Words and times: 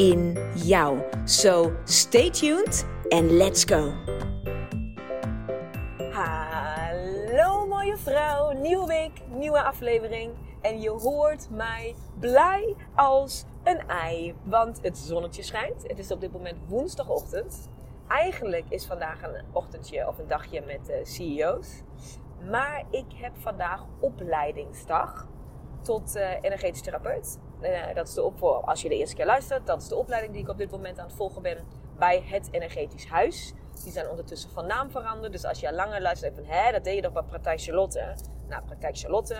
in 0.00 0.38
jou. 0.54 0.98
So 1.24 1.72
stay 1.84 2.30
tuned 2.30 2.86
and 3.08 3.30
let's 3.30 3.64
go. 3.64 3.92
Hallo 6.12 7.66
mooie 7.66 7.96
vrouw, 7.96 8.52
nieuwe 8.52 8.86
week, 8.86 9.12
nieuwe 9.28 9.62
aflevering. 9.62 10.32
En 10.60 10.80
je 10.80 10.90
hoort 10.90 11.50
mij 11.50 11.94
blij 12.18 12.74
als 12.94 13.44
een 13.64 13.88
ei, 13.88 14.34
want 14.42 14.78
het 14.82 14.98
zonnetje 14.98 15.42
schijnt. 15.42 15.82
Het 15.86 15.98
is 15.98 16.10
op 16.10 16.20
dit 16.20 16.32
moment 16.32 16.56
woensdagochtend. 16.68 17.68
Eigenlijk 18.08 18.64
is 18.68 18.86
vandaag 18.86 19.22
een 19.22 19.44
ochtendje 19.52 20.08
of 20.08 20.18
een 20.18 20.28
dagje 20.28 20.62
met 20.66 20.86
de 20.86 21.00
CEO's. 21.02 21.82
Maar 22.50 22.84
ik 22.90 23.06
heb 23.14 23.32
vandaag 23.38 23.86
opleidingsdag 23.98 25.26
tot 25.82 26.16
uh, 26.16 26.30
energetisch 26.40 26.82
therapeut. 26.82 27.38
Uh, 27.62 27.94
dat 27.94 28.08
is 28.08 28.14
de 28.14 28.22
op, 28.22 28.42
als 28.42 28.82
je 28.82 28.88
de 28.88 28.96
eerste 28.96 29.16
keer 29.16 29.26
luistert, 29.26 29.66
dat 29.66 29.82
is 29.82 29.88
de 29.88 29.96
opleiding 29.96 30.32
die 30.32 30.42
ik 30.42 30.48
op 30.48 30.58
dit 30.58 30.70
moment 30.70 30.98
aan 30.98 31.06
het 31.06 31.16
volgen 31.16 31.42
ben 31.42 31.58
bij 31.98 32.22
het 32.26 32.48
Energetisch 32.50 33.06
Huis. 33.08 33.54
Die 33.82 33.92
zijn 33.92 34.08
ondertussen 34.08 34.50
van 34.50 34.66
naam 34.66 34.90
veranderd. 34.90 35.32
Dus 35.32 35.44
als 35.44 35.60
je 35.60 35.72
langer 35.72 36.00
luistert, 36.00 36.34
van 36.34 36.44
hè, 36.44 36.72
dat 36.72 36.84
deed 36.84 36.94
je 36.94 37.02
toch 37.02 37.12
bij 37.12 37.22
Praktijk 37.22 37.60
Charlotte. 37.60 38.14
Nou, 38.48 38.62
Praktijk 38.62 38.98
Charlotte 38.98 39.36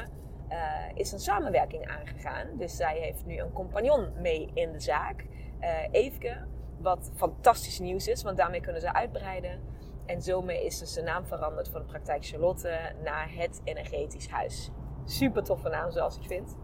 uh, 0.49 0.57
is 0.95 1.13
een 1.13 1.19
samenwerking 1.19 1.89
aangegaan. 1.89 2.47
Dus 2.57 2.77
zij 2.77 2.99
heeft 2.99 3.27
nu 3.27 3.39
een 3.39 3.53
compagnon 3.53 4.13
mee 4.17 4.51
in 4.55 4.73
de 4.73 4.81
zaak, 4.81 5.27
uh. 5.61 6.37
Wat 6.79 7.11
fantastisch 7.15 7.79
nieuws 7.79 8.09
is, 8.09 8.23
want 8.23 8.37
daarmee 8.37 8.61
kunnen 8.61 8.81
ze 8.81 8.93
uitbreiden. 8.93 9.61
En 10.07 10.23
zo 10.23 10.41
is 10.41 10.79
dus 10.79 10.93
de 10.93 11.03
naam 11.03 11.27
veranderd 11.27 11.69
van 11.69 11.85
Praktijk 11.85 12.27
Charlotte 12.27 12.79
naar 13.03 13.31
het 13.35 13.61
Energetisch 13.65 14.29
Huis. 14.29 14.71
Super 15.05 15.43
toffe 15.43 15.69
naam, 15.69 15.91
zoals 15.91 16.17
ik 16.17 16.27
vind. 16.27 16.57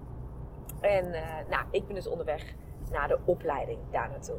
En 0.80 1.06
uh, 1.06 1.20
nou, 1.48 1.64
ik 1.70 1.86
ben 1.86 1.94
dus 1.94 2.06
onderweg 2.06 2.54
naar 2.90 3.08
de 3.08 3.18
opleiding 3.24 3.78
daar 3.90 4.08
naartoe. 4.08 4.38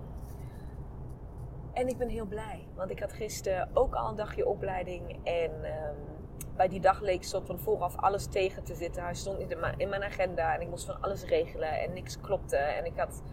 En 1.73 1.87
ik 1.87 1.97
ben 1.97 2.09
heel 2.09 2.25
blij, 2.25 2.67
want 2.75 2.91
ik 2.91 2.99
had 2.99 3.13
gisteren 3.13 3.69
ook 3.73 3.95
al 3.95 4.09
een 4.09 4.15
dagje 4.15 4.47
opleiding. 4.47 5.19
En 5.23 5.51
um, 5.51 5.95
bij 6.55 6.67
die 6.67 6.79
dag 6.79 7.01
leek 7.01 7.23
soort 7.23 7.45
van 7.45 7.59
vooraf 7.59 7.95
alles 7.95 8.25
tegen 8.25 8.63
te 8.63 8.75
zitten. 8.75 9.03
Hij 9.03 9.13
stond 9.13 9.39
in 9.77 9.89
mijn 9.89 10.03
agenda 10.03 10.53
en 10.53 10.61
ik 10.61 10.69
moest 10.69 10.85
van 10.85 11.01
alles 11.01 11.23
regelen 11.23 11.81
en 11.81 11.93
niks 11.93 12.21
klopte. 12.21 12.57
En 12.57 12.85
ik 12.85 12.97
had 12.97 13.23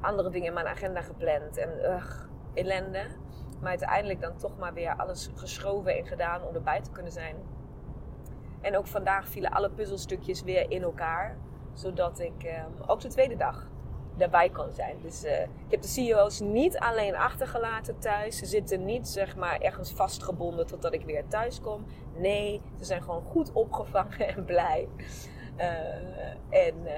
andere 0.00 0.30
dingen 0.30 0.46
in 0.46 0.54
mijn 0.54 0.66
agenda 0.66 1.00
gepland 1.00 1.56
en 1.56 2.02
ellende. 2.54 3.06
Maar 3.60 3.68
uiteindelijk 3.68 4.20
dan 4.20 4.36
toch 4.36 4.58
maar 4.58 4.74
weer 4.74 4.96
alles 4.96 5.30
geschoven 5.34 5.96
en 5.96 6.06
gedaan 6.06 6.42
om 6.42 6.54
erbij 6.54 6.80
te 6.80 6.90
kunnen 6.90 7.12
zijn. 7.12 7.36
En 8.60 8.76
ook 8.76 8.86
vandaag 8.86 9.28
vielen 9.28 9.50
alle 9.50 9.70
puzzelstukjes 9.70 10.42
weer 10.42 10.70
in 10.70 10.82
elkaar. 10.82 11.36
Zodat 11.80 12.18
ik 12.18 12.44
um, 12.44 12.86
ook 12.86 13.00
de 13.00 13.08
tweede 13.08 13.36
dag 13.36 13.68
daarbij 14.16 14.48
kon 14.50 14.72
zijn. 14.72 14.96
Dus 15.02 15.24
uh, 15.24 15.40
ik 15.40 15.70
heb 15.70 15.82
de 15.82 15.88
CEO's 15.88 16.40
niet 16.40 16.78
alleen 16.78 17.16
achtergelaten 17.16 17.98
thuis. 17.98 18.38
Ze 18.38 18.46
zitten 18.46 18.84
niet 18.84 19.08
zeg 19.08 19.36
maar 19.36 19.60
ergens 19.60 19.92
vastgebonden 19.92 20.66
totdat 20.66 20.92
ik 20.92 21.04
weer 21.04 21.26
thuis 21.28 21.60
kom. 21.60 21.84
Nee, 22.16 22.62
ze 22.78 22.84
zijn 22.84 23.02
gewoon 23.02 23.22
goed 23.22 23.52
opgevangen 23.52 24.28
en 24.36 24.44
blij. 24.44 24.88
Uh, 25.56 26.66
en 26.66 26.74
uh, 26.84 26.92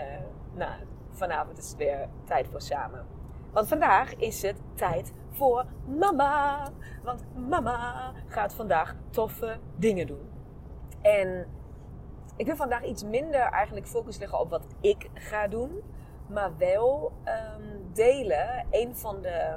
nou, 0.55 0.73
vanavond 1.11 1.59
is 1.59 1.69
het 1.69 1.77
weer 1.77 2.09
tijd 2.25 2.49
voor 2.49 2.61
samen. 2.61 3.07
Want 3.53 3.69
vandaag 3.69 4.15
is 4.17 4.43
het 4.43 4.57
tijd 4.75 5.13
voor 5.31 5.65
mama. 5.87 6.69
Want 7.03 7.25
mama 7.49 8.13
gaat 8.27 8.55
vandaag 8.55 8.95
toffe 9.11 9.59
dingen 9.77 10.07
doen. 10.07 10.31
En 11.01 11.47
ik 12.37 12.47
wil 12.47 12.57
vandaag 12.57 12.85
iets 12.85 13.05
minder 13.05 13.41
eigenlijk 13.41 13.87
focus 13.87 14.19
leggen 14.19 14.39
op 14.41 14.51
wat 14.51 14.67
ik 14.81 15.11
ga 15.15 15.49
doen 15.49 15.83
maar 16.33 16.57
wel 16.57 17.13
um, 17.25 17.93
delen 17.93 18.67
een 18.71 18.97
van 18.97 19.23
de. 19.23 19.57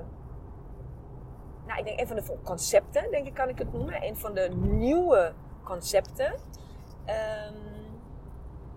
Nou, 1.68 1.80
ik 1.80 1.86
denk 1.86 2.00
een 2.00 2.08
van 2.08 2.16
de 2.16 2.38
concepten, 2.44 3.12
denk 3.12 3.28
ik, 3.28 3.34
kan 3.34 3.50
ik 3.50 3.58
het 3.58 3.74
noemen. 3.74 4.04
Een 4.04 4.16
van 4.16 4.34
de 4.34 4.50
nieuwe 4.56 5.34
concepten. 5.64 6.34
Um, 6.34 7.56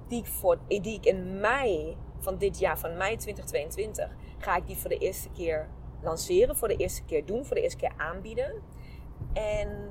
die, 0.09 0.19
ik 0.19 0.27
voor, 0.27 0.59
die 0.67 0.95
ik 0.95 1.05
in 1.05 1.41
mei 1.41 1.97
van 2.19 2.39
dit 2.39 2.59
jaar, 2.59 2.79
van 2.79 2.97
mei 2.97 3.17
2022, 3.17 4.11
ga 4.39 4.57
ik 4.57 4.67
die 4.67 4.77
voor 4.77 4.91
de 4.91 4.99
eerste 4.99 5.31
keer 5.31 5.69
lanceren. 6.03 6.57
Voor 6.57 6.69
de 6.69 6.77
eerste 6.77 7.05
keer 7.05 7.27
doen, 7.27 7.45
voor 7.45 7.57
de 7.57 7.63
eerste 7.63 7.79
keer 7.79 7.93
aanbieden. 7.97 8.63
En 9.33 9.91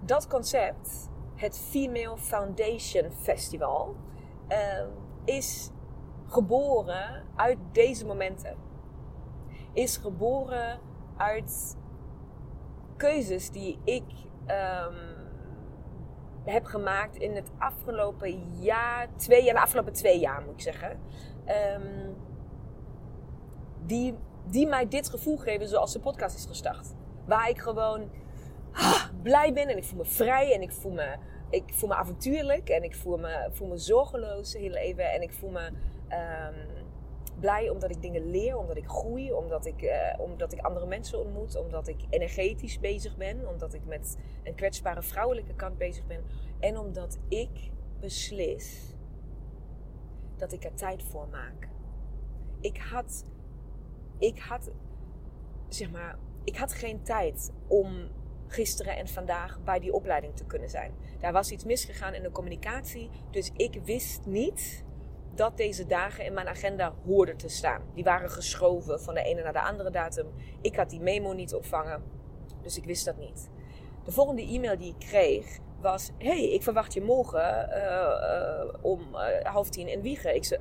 dat 0.00 0.26
concept, 0.26 1.10
het 1.34 1.58
Female 1.58 2.16
Foundation 2.16 3.10
Festival, 3.12 3.96
um, 4.48 4.88
is 5.24 5.70
geboren 6.26 7.24
uit 7.36 7.58
deze 7.72 8.06
momenten. 8.06 8.56
Is 9.72 9.96
geboren 9.96 10.80
uit 11.16 11.76
keuzes 12.96 13.50
die 13.50 13.78
ik 13.84 14.04
um, 14.46 14.96
heb 16.44 16.64
gemaakt 16.64 17.16
in 17.16 17.34
het 17.34 17.50
afgelopen 17.58 18.60
jaar, 18.60 19.08
twee 19.16 19.44
jaar, 19.44 19.54
de 19.54 19.60
afgelopen 19.60 19.92
twee 19.92 20.18
jaar 20.18 20.42
moet 20.42 20.52
ik 20.52 20.60
zeggen. 20.60 21.00
Um, 21.76 22.16
die, 23.86 24.14
die 24.46 24.66
mij 24.66 24.88
dit 24.88 25.08
gevoel 25.08 25.36
geven 25.36 25.68
zoals 25.68 25.92
de 25.92 26.00
podcast 26.00 26.36
is 26.36 26.46
gestart. 26.46 26.94
Waar 27.26 27.48
ik 27.48 27.58
gewoon 27.58 28.10
blij 29.22 29.52
ben 29.52 29.68
en 29.68 29.76
ik 29.76 29.84
voel 29.84 29.98
me 29.98 30.04
vrij 30.04 30.54
en 30.54 30.62
ik 30.62 30.72
voel 30.72 30.92
me, 30.92 31.16
ik 31.50 31.74
voel 31.74 31.88
me 31.88 31.94
avontuurlijk 31.94 32.68
en 32.68 32.82
ik 32.82 32.94
voel 32.94 33.16
me, 33.16 33.48
voel 33.50 33.68
me 33.68 33.76
zorgeloos 33.76 34.54
heel 34.54 34.74
even 34.74 35.12
en 35.12 35.22
ik 35.22 35.32
voel 35.32 35.50
me 35.50 35.70
Um, 36.14 36.84
blij 37.40 37.68
omdat 37.68 37.90
ik 37.90 38.02
dingen 38.02 38.30
leer, 38.30 38.58
omdat 38.58 38.76
ik 38.76 38.86
groei, 38.86 39.32
omdat 39.32 39.66
ik, 39.66 39.82
uh, 39.82 40.14
omdat 40.18 40.52
ik 40.52 40.60
andere 40.60 40.86
mensen 40.86 41.18
ontmoet, 41.18 41.56
omdat 41.56 41.88
ik 41.88 42.00
energetisch 42.10 42.80
bezig 42.80 43.16
ben, 43.16 43.48
omdat 43.48 43.74
ik 43.74 43.84
met 43.84 44.18
een 44.42 44.54
kwetsbare 44.54 45.02
vrouwelijke 45.02 45.54
kant 45.54 45.78
bezig 45.78 46.06
ben 46.06 46.24
en 46.60 46.78
omdat 46.78 47.18
ik 47.28 47.70
beslis 48.00 48.94
dat 50.36 50.52
ik 50.52 50.64
er 50.64 50.74
tijd 50.74 51.02
voor 51.02 51.28
maak. 51.30 51.68
Ik 52.60 52.78
had, 52.78 53.24
ik 54.18 54.38
had, 54.38 54.70
zeg 55.68 55.90
maar, 55.90 56.18
ik 56.44 56.56
had 56.56 56.72
geen 56.72 57.02
tijd 57.02 57.52
om 57.66 58.08
gisteren 58.54 58.96
en 58.96 59.08
vandaag 59.08 59.58
bij 59.64 59.80
die 59.80 59.92
opleiding 59.92 60.36
te 60.36 60.44
kunnen 60.44 60.70
zijn. 60.70 60.94
Daar 61.20 61.32
was 61.32 61.50
iets 61.50 61.64
misgegaan 61.64 62.14
in 62.14 62.22
de 62.22 62.30
communicatie, 62.30 63.10
dus 63.30 63.50
ik 63.56 63.80
wist 63.84 64.26
niet 64.26 64.84
dat 65.34 65.56
deze 65.56 65.86
dagen 65.86 66.24
in 66.24 66.34
mijn 66.34 66.48
agenda 66.48 66.94
hoorden 67.04 67.36
te 67.36 67.48
staan. 67.48 67.82
Die 67.94 68.04
waren 68.04 68.30
geschoven 68.30 69.00
van 69.00 69.14
de 69.14 69.22
ene 69.22 69.42
naar 69.42 69.52
de 69.52 69.62
andere 69.62 69.90
datum. 69.90 70.26
Ik 70.60 70.76
had 70.76 70.90
die 70.90 71.00
memo 71.00 71.32
niet 71.32 71.54
ontvangen, 71.54 72.02
dus 72.62 72.76
ik 72.76 72.84
wist 72.84 73.04
dat 73.04 73.16
niet. 73.16 73.50
De 74.04 74.12
volgende 74.12 74.42
e-mail 74.42 74.78
die 74.78 74.94
ik 74.98 75.06
kreeg 75.06 75.58
was: 75.80 76.10
Hey, 76.18 76.50
ik 76.50 76.62
verwacht 76.62 76.94
je 76.94 77.02
morgen 77.02 77.68
uh, 77.68 77.76
uh, 77.76 78.74
om 78.82 79.00
uh, 79.12 79.26
half 79.42 79.68
tien 79.68 79.88
in 79.88 80.02
Wiegen. 80.02 80.34
Ik 80.34 80.44
zei: 80.44 80.60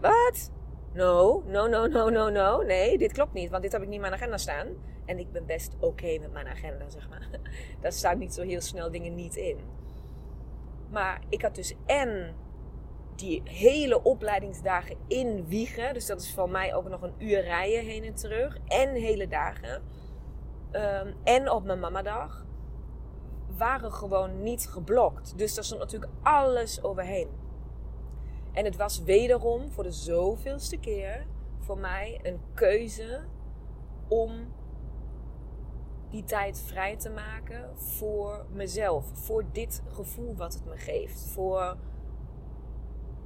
Wat? 0.00 0.50
No, 0.92 1.42
no, 1.46 1.66
no, 1.66 1.86
no, 1.86 2.08
no, 2.08 2.28
no. 2.28 2.62
Nee, 2.62 2.98
dit 2.98 3.12
klopt 3.12 3.32
niet, 3.32 3.50
want 3.50 3.62
dit 3.62 3.72
heb 3.72 3.80
ik 3.80 3.86
niet 3.86 3.96
in 3.96 4.00
mijn 4.00 4.12
agenda 4.12 4.36
staan. 4.36 4.66
En 5.04 5.18
ik 5.18 5.32
ben 5.32 5.46
best 5.46 5.76
oké 5.80 6.18
met 6.18 6.32
mijn 6.32 6.46
agenda, 6.46 6.88
zeg 6.88 7.08
maar. 7.08 7.28
Daar 7.80 7.92
staan 7.92 8.18
niet 8.18 8.34
zo 8.34 8.42
heel 8.42 8.60
snel 8.60 8.90
dingen 8.90 9.14
niet 9.14 9.36
in. 9.36 9.58
Maar 10.90 11.22
ik 11.28 11.42
had 11.42 11.54
dus 11.54 11.74
en 11.86 12.34
die 13.16 13.42
hele 13.44 14.02
opleidingsdagen 14.02 14.96
in 15.06 15.46
Wiegen. 15.46 15.94
Dus 15.94 16.06
dat 16.06 16.20
is 16.20 16.34
voor 16.34 16.50
mij 16.50 16.74
ook 16.74 16.88
nog 16.88 17.02
een 17.02 17.14
uur 17.18 17.40
rijden 17.40 17.84
heen 17.84 18.04
en 18.04 18.14
terug. 18.14 18.58
En 18.66 18.94
hele 18.94 19.28
dagen. 19.28 19.82
Um, 20.72 21.14
en 21.24 21.50
op 21.50 21.64
mijn 21.64 21.80
mamadag. 21.80 22.46
Waren 23.56 23.92
gewoon 23.92 24.42
niet 24.42 24.68
geblokt. 24.68 25.38
Dus 25.38 25.54
daar 25.54 25.64
stond 25.64 25.80
natuurlijk 25.80 26.12
alles 26.22 26.82
overheen. 26.82 27.28
En 28.58 28.64
het 28.64 28.76
was 28.76 29.02
wederom 29.02 29.70
voor 29.70 29.84
de 29.84 29.92
zoveelste 29.92 30.76
keer 30.76 31.26
voor 31.58 31.78
mij 31.78 32.20
een 32.22 32.40
keuze 32.54 33.20
om 34.08 34.54
die 36.10 36.24
tijd 36.24 36.62
vrij 36.66 36.96
te 36.96 37.10
maken 37.10 37.78
voor 37.78 38.46
mezelf. 38.52 39.10
Voor 39.12 39.44
dit 39.52 39.82
gevoel 39.88 40.34
wat 40.36 40.54
het 40.54 40.64
me 40.64 40.76
geeft. 40.76 41.20
Voor 41.20 41.76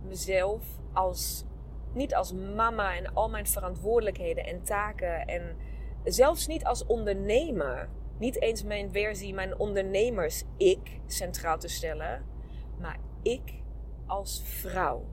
mezelf 0.02 0.64
als 0.92 1.44
niet 1.92 2.14
als 2.14 2.32
mama 2.32 2.96
en 2.96 3.14
al 3.14 3.28
mijn 3.28 3.46
verantwoordelijkheden 3.46 4.44
en 4.44 4.62
taken 4.62 5.26
en 5.26 5.56
zelfs 6.04 6.46
niet 6.46 6.64
als 6.64 6.86
ondernemer. 6.86 7.88
Niet 8.18 8.40
eens 8.40 8.64
mijn 8.64 8.90
versie, 8.90 9.34
mijn 9.34 9.58
ondernemers-ik 9.58 11.00
centraal 11.06 11.58
te 11.58 11.68
stellen, 11.68 12.24
maar 12.80 12.98
ik 13.22 13.60
als 14.06 14.42
vrouw. 14.44 15.04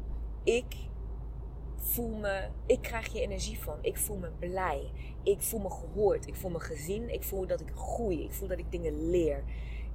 Ik 0.50 0.76
voel 1.76 2.18
me, 2.18 2.48
ik 2.66 2.82
krijg 2.82 3.14
je 3.14 3.22
energie 3.22 3.60
van. 3.60 3.78
Ik 3.82 3.98
voel 3.98 4.18
me 4.18 4.30
blij. 4.40 4.92
Ik 5.24 5.42
voel 5.42 5.60
me 5.60 5.70
gehoord. 5.70 6.28
Ik 6.28 6.36
voel 6.36 6.52
me 6.52 6.60
gezien. 6.60 7.14
Ik 7.14 7.24
voel 7.24 7.48
dat 7.48 7.62
ik 7.62 7.72
groei. 7.76 8.24
Ik 8.24 8.34
voel 8.34 8.48
dat 8.48 8.58
ik 8.58 8.72
dingen 8.72 9.10
leer. 9.10 9.44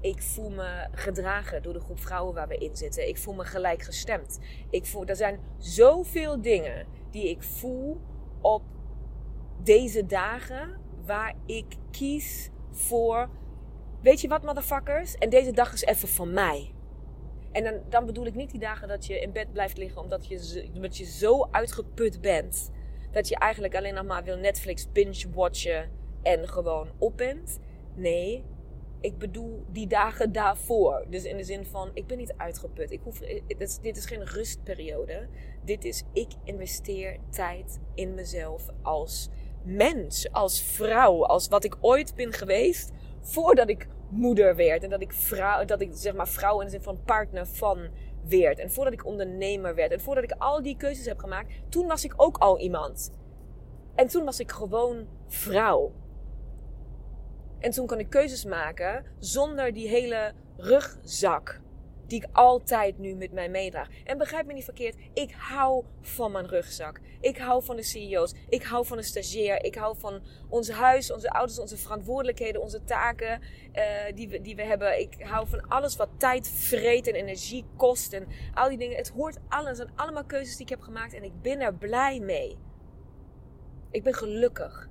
Ik 0.00 0.22
voel 0.22 0.50
me 0.50 0.88
gedragen 0.92 1.62
door 1.62 1.72
de 1.72 1.80
groep 1.80 2.00
vrouwen 2.00 2.34
waar 2.34 2.48
we 2.48 2.56
in 2.56 2.76
zitten. 2.76 3.08
Ik 3.08 3.18
voel 3.18 3.34
me 3.34 3.44
gelijkgestemd. 3.44 4.38
Ik 4.70 4.86
voel, 4.86 5.04
er 5.04 5.16
zijn 5.16 5.40
zoveel 5.58 6.40
dingen 6.42 6.86
die 7.10 7.28
ik 7.28 7.42
voel 7.42 8.00
op 8.40 8.62
deze 9.62 10.06
dagen 10.06 10.80
waar 11.04 11.34
ik 11.46 11.76
kies 11.90 12.50
voor. 12.70 13.28
Weet 14.02 14.20
je 14.20 14.28
wat, 14.28 14.42
motherfuckers? 14.42 15.14
En 15.14 15.30
deze 15.30 15.52
dag 15.52 15.72
is 15.72 15.82
even 15.82 16.08
van 16.08 16.32
mij. 16.32 16.73
En 17.54 17.64
dan, 17.64 17.80
dan 17.88 18.06
bedoel 18.06 18.26
ik 18.26 18.34
niet 18.34 18.50
die 18.50 18.60
dagen 18.60 18.88
dat 18.88 19.06
je 19.06 19.20
in 19.20 19.32
bed 19.32 19.52
blijft 19.52 19.76
liggen 19.76 20.02
omdat 20.02 20.26
je, 20.26 20.68
omdat 20.74 20.96
je 20.96 21.04
zo 21.04 21.48
uitgeput 21.50 22.20
bent. 22.20 22.70
Dat 23.10 23.28
je 23.28 23.36
eigenlijk 23.36 23.76
alleen 23.76 23.94
nog 23.94 24.04
maar 24.04 24.24
wil 24.24 24.36
Netflix 24.36 24.92
binge-watchen 24.92 25.90
en 26.22 26.48
gewoon 26.48 26.88
op 26.98 27.16
bent. 27.16 27.58
Nee, 27.94 28.44
ik 29.00 29.18
bedoel 29.18 29.64
die 29.68 29.86
dagen 29.86 30.32
daarvoor. 30.32 31.06
Dus 31.10 31.24
in 31.24 31.36
de 31.36 31.44
zin 31.44 31.66
van, 31.66 31.90
ik 31.92 32.06
ben 32.06 32.18
niet 32.18 32.34
uitgeput. 32.36 32.90
Ik 32.90 33.00
hoef, 33.02 33.18
dit, 33.18 33.60
is, 33.60 33.78
dit 33.78 33.96
is 33.96 34.06
geen 34.06 34.24
rustperiode. 34.24 35.28
Dit 35.64 35.84
is, 35.84 36.02
ik 36.12 36.32
investeer 36.44 37.18
tijd 37.30 37.80
in 37.94 38.14
mezelf 38.14 38.68
als 38.82 39.28
mens, 39.64 40.32
als 40.32 40.62
vrouw, 40.62 41.24
als 41.24 41.48
wat 41.48 41.64
ik 41.64 41.76
ooit 41.80 42.14
ben 42.14 42.32
geweest 42.32 42.92
voordat 43.20 43.68
ik 43.68 43.86
moeder 44.14 44.56
werd. 44.56 44.82
En 44.82 44.90
dat 44.90 45.00
ik 45.00 45.12
vrouw, 45.12 45.64
dat 45.64 45.80
ik 45.80 45.90
zeg 45.92 46.14
maar 46.14 46.28
vrouw 46.28 46.58
in 46.58 46.64
de 46.64 46.70
zin 46.70 46.82
van 46.82 47.02
partner 47.04 47.46
van 47.46 47.88
werd. 48.28 48.58
En 48.58 48.70
voordat 48.70 48.92
ik 48.92 49.06
ondernemer 49.06 49.74
werd. 49.74 49.92
En 49.92 50.00
voordat 50.00 50.24
ik 50.24 50.34
al 50.38 50.62
die 50.62 50.76
keuzes 50.76 51.06
heb 51.06 51.18
gemaakt, 51.18 51.52
toen 51.68 51.86
was 51.86 52.04
ik 52.04 52.12
ook 52.16 52.36
al 52.38 52.58
iemand. 52.58 53.12
En 53.94 54.06
toen 54.06 54.24
was 54.24 54.40
ik 54.40 54.50
gewoon 54.50 55.06
vrouw. 55.26 55.92
En 57.58 57.70
toen 57.70 57.86
kon 57.86 57.98
ik 57.98 58.10
keuzes 58.10 58.44
maken 58.44 59.04
zonder 59.18 59.72
die 59.72 59.88
hele 59.88 60.32
rugzak 60.56 61.60
die 62.06 62.22
ik 62.22 62.28
altijd 62.32 62.98
nu 62.98 63.14
met 63.14 63.32
mij 63.32 63.48
meedraag. 63.48 63.88
En 64.04 64.18
begrijp 64.18 64.46
me 64.46 64.52
niet 64.52 64.64
verkeerd, 64.64 64.96
ik 65.12 65.34
hou 65.38 65.84
van 66.00 66.32
mijn 66.32 66.46
rugzak. 66.46 67.00
Ik 67.20 67.38
hou 67.38 67.64
van 67.64 67.76
de 67.76 67.82
CEO's. 67.82 68.34
Ik 68.48 68.62
hou 68.62 68.86
van 68.86 68.96
de 68.96 69.02
stagiair. 69.02 69.64
Ik 69.64 69.74
hou 69.74 69.98
van 69.98 70.22
ons 70.48 70.70
huis, 70.70 71.12
onze 71.12 71.30
ouders, 71.30 71.58
onze 71.58 71.76
verantwoordelijkheden, 71.76 72.60
onze 72.60 72.84
taken 72.84 73.40
uh, 73.74 73.82
die, 74.14 74.28
we, 74.28 74.40
die 74.40 74.56
we 74.56 74.62
hebben. 74.62 75.00
Ik 75.00 75.22
hou 75.22 75.48
van 75.48 75.68
alles 75.68 75.96
wat 75.96 76.08
tijd 76.16 76.48
vreet 76.48 77.06
en 77.06 77.14
energie 77.14 77.64
kost 77.76 78.12
en 78.12 78.26
al 78.54 78.68
die 78.68 78.78
dingen. 78.78 78.96
Het 78.96 79.08
hoort 79.08 79.38
alles. 79.48 79.76
Zijn 79.76 79.92
allemaal 79.94 80.24
keuzes 80.24 80.56
die 80.56 80.64
ik 80.64 80.70
heb 80.70 80.80
gemaakt 80.80 81.14
en 81.14 81.24
ik 81.24 81.42
ben 81.42 81.60
er 81.60 81.74
blij 81.74 82.20
mee. 82.20 82.58
Ik 83.90 84.02
ben 84.02 84.14
gelukkig. 84.14 84.88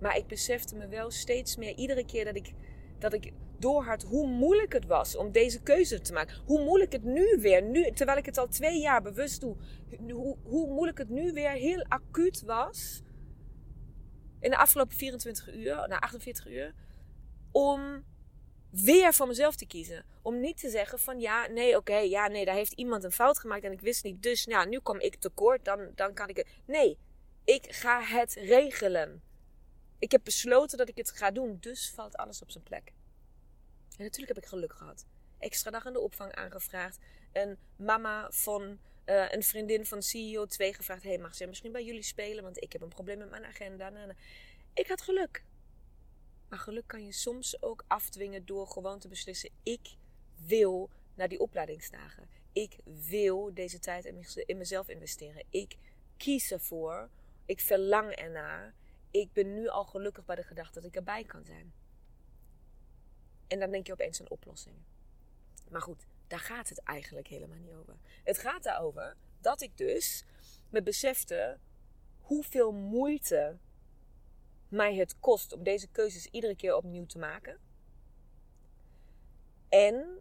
Maar 0.00 0.16
ik 0.16 0.26
besefte 0.26 0.76
me 0.76 0.88
wel 0.88 1.10
steeds 1.10 1.56
meer, 1.56 1.74
iedere 1.74 2.04
keer 2.04 2.24
dat 2.24 2.36
ik, 2.36 2.52
dat 2.98 3.12
ik 3.12 3.32
doorhad 3.58 4.02
hoe 4.02 4.26
moeilijk 4.26 4.72
het 4.72 4.86
was 4.86 5.16
om 5.16 5.32
deze 5.32 5.62
keuze 5.62 6.00
te 6.00 6.12
maken. 6.12 6.36
Hoe 6.44 6.64
moeilijk 6.64 6.92
het 6.92 7.04
nu 7.04 7.38
weer, 7.40 7.62
nu, 7.62 7.90
terwijl 7.92 8.18
ik 8.18 8.26
het 8.26 8.38
al 8.38 8.48
twee 8.48 8.80
jaar 8.80 9.02
bewust 9.02 9.40
doe, 9.40 9.56
hoe, 10.12 10.36
hoe 10.42 10.66
moeilijk 10.66 10.98
het 10.98 11.08
nu 11.08 11.32
weer 11.32 11.50
heel 11.50 11.84
acuut 11.88 12.42
was. 12.42 13.02
In 14.40 14.50
de 14.50 14.56
afgelopen 14.56 14.96
24 14.96 15.54
uur, 15.54 15.88
na 15.88 15.98
48 15.98 16.46
uur, 16.46 16.74
om 17.52 18.04
weer 18.70 19.14
voor 19.14 19.26
mezelf 19.26 19.56
te 19.56 19.66
kiezen. 19.66 20.04
Om 20.22 20.40
niet 20.40 20.60
te 20.60 20.70
zeggen 20.70 20.98
van 20.98 21.20
ja, 21.20 21.46
nee, 21.46 21.76
oké, 21.76 21.96
ja, 21.96 22.28
nee, 22.28 22.44
daar 22.44 22.54
heeft 22.54 22.72
iemand 22.72 23.04
een 23.04 23.12
fout 23.12 23.38
gemaakt 23.38 23.64
en 23.64 23.72
ik 23.72 23.80
wist 23.80 24.04
niet. 24.04 24.22
Dus 24.22 24.46
nou, 24.46 24.68
nu 24.68 24.78
kom 24.78 25.00
ik 25.00 25.16
tekort, 25.16 25.64
dan, 25.64 25.90
dan 25.94 26.14
kan 26.14 26.28
ik 26.28 26.36
het. 26.36 26.46
Nee, 26.66 26.98
ik 27.44 27.72
ga 27.72 28.02
het 28.02 28.34
regelen. 28.34 29.22
Ik 29.98 30.12
heb 30.12 30.24
besloten 30.24 30.78
dat 30.78 30.88
ik 30.88 30.96
het 30.96 31.10
ga 31.10 31.30
doen, 31.30 31.56
dus 31.60 31.92
valt 31.94 32.16
alles 32.16 32.42
op 32.42 32.50
zijn 32.50 32.64
plek. 32.64 32.92
En 33.96 34.04
natuurlijk 34.04 34.34
heb 34.34 34.44
ik 34.44 34.48
geluk 34.50 34.72
gehad. 34.72 35.06
Extra 35.38 35.70
dag 35.70 35.84
in 35.84 35.92
de 35.92 36.00
opvang 36.00 36.32
aangevraagd. 36.32 36.98
Een 37.32 37.58
mama 37.76 38.30
van 38.30 38.62
uh, 39.06 39.32
een 39.32 39.42
vriendin 39.42 39.86
van 39.86 40.02
CEO 40.02 40.46
2 40.46 40.74
gevraagd: 40.74 41.02
Hey, 41.02 41.18
mag 41.18 41.34
ze 41.34 41.46
misschien 41.46 41.72
bij 41.72 41.84
jullie 41.84 42.02
spelen? 42.02 42.42
Want 42.42 42.62
ik 42.62 42.72
heb 42.72 42.82
een 42.82 42.88
probleem 42.88 43.18
met 43.18 43.30
mijn 43.30 43.44
agenda. 43.44 43.92
Ik 44.74 44.88
had 44.88 45.02
geluk. 45.02 45.44
Maar 46.48 46.58
geluk 46.58 46.86
kan 46.86 47.04
je 47.04 47.12
soms 47.12 47.62
ook 47.62 47.84
afdwingen 47.86 48.46
door 48.46 48.66
gewoon 48.66 48.98
te 48.98 49.08
beslissen: 49.08 49.50
ik 49.62 49.96
wil 50.46 50.90
naar 51.14 51.28
die 51.28 51.40
opleidingsdagen. 51.40 52.28
Ik 52.52 52.76
wil 53.08 53.54
deze 53.54 53.78
tijd 53.78 54.04
in 54.46 54.58
mezelf 54.58 54.88
investeren. 54.88 55.44
Ik 55.50 55.76
kies 56.16 56.50
ervoor. 56.50 57.08
Ik 57.46 57.60
verlang 57.60 58.10
ernaar. 58.10 58.74
Ik 59.10 59.32
ben 59.32 59.54
nu 59.54 59.68
al 59.68 59.84
gelukkig 59.84 60.24
bij 60.24 60.36
de 60.36 60.42
gedachte 60.42 60.80
dat 60.80 60.88
ik 60.88 60.96
erbij 60.96 61.24
kan 61.24 61.44
zijn. 61.44 61.72
En 63.46 63.58
dan 63.58 63.70
denk 63.70 63.86
je 63.86 63.92
opeens 63.92 64.20
aan 64.20 64.30
oplossingen. 64.30 64.84
Maar 65.70 65.82
goed, 65.82 66.06
daar 66.26 66.40
gaat 66.40 66.68
het 66.68 66.78
eigenlijk 66.78 67.28
helemaal 67.28 67.58
niet 67.58 67.72
over. 67.72 67.96
Het 68.24 68.38
gaat 68.38 68.62
daarover 68.62 69.16
dat 69.40 69.60
ik 69.60 69.76
dus 69.76 70.24
me 70.70 70.82
besefte 70.82 71.58
hoeveel 72.20 72.72
moeite 72.72 73.58
mij 74.68 74.94
het 74.94 75.18
kost 75.20 75.52
om 75.52 75.62
deze 75.62 75.88
keuzes 75.88 76.26
iedere 76.26 76.56
keer 76.56 76.76
opnieuw 76.76 77.06
te 77.06 77.18
maken. 77.18 77.58
En 79.68 80.20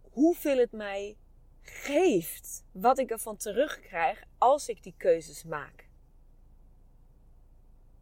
hoeveel 0.00 0.58
het 0.58 0.72
mij 0.72 1.16
geeft 1.62 2.64
wat 2.72 2.98
ik 2.98 3.10
ervan 3.10 3.36
terugkrijg 3.36 4.24
als 4.38 4.68
ik 4.68 4.82
die 4.82 4.94
keuzes 4.96 5.44
maak. 5.44 5.88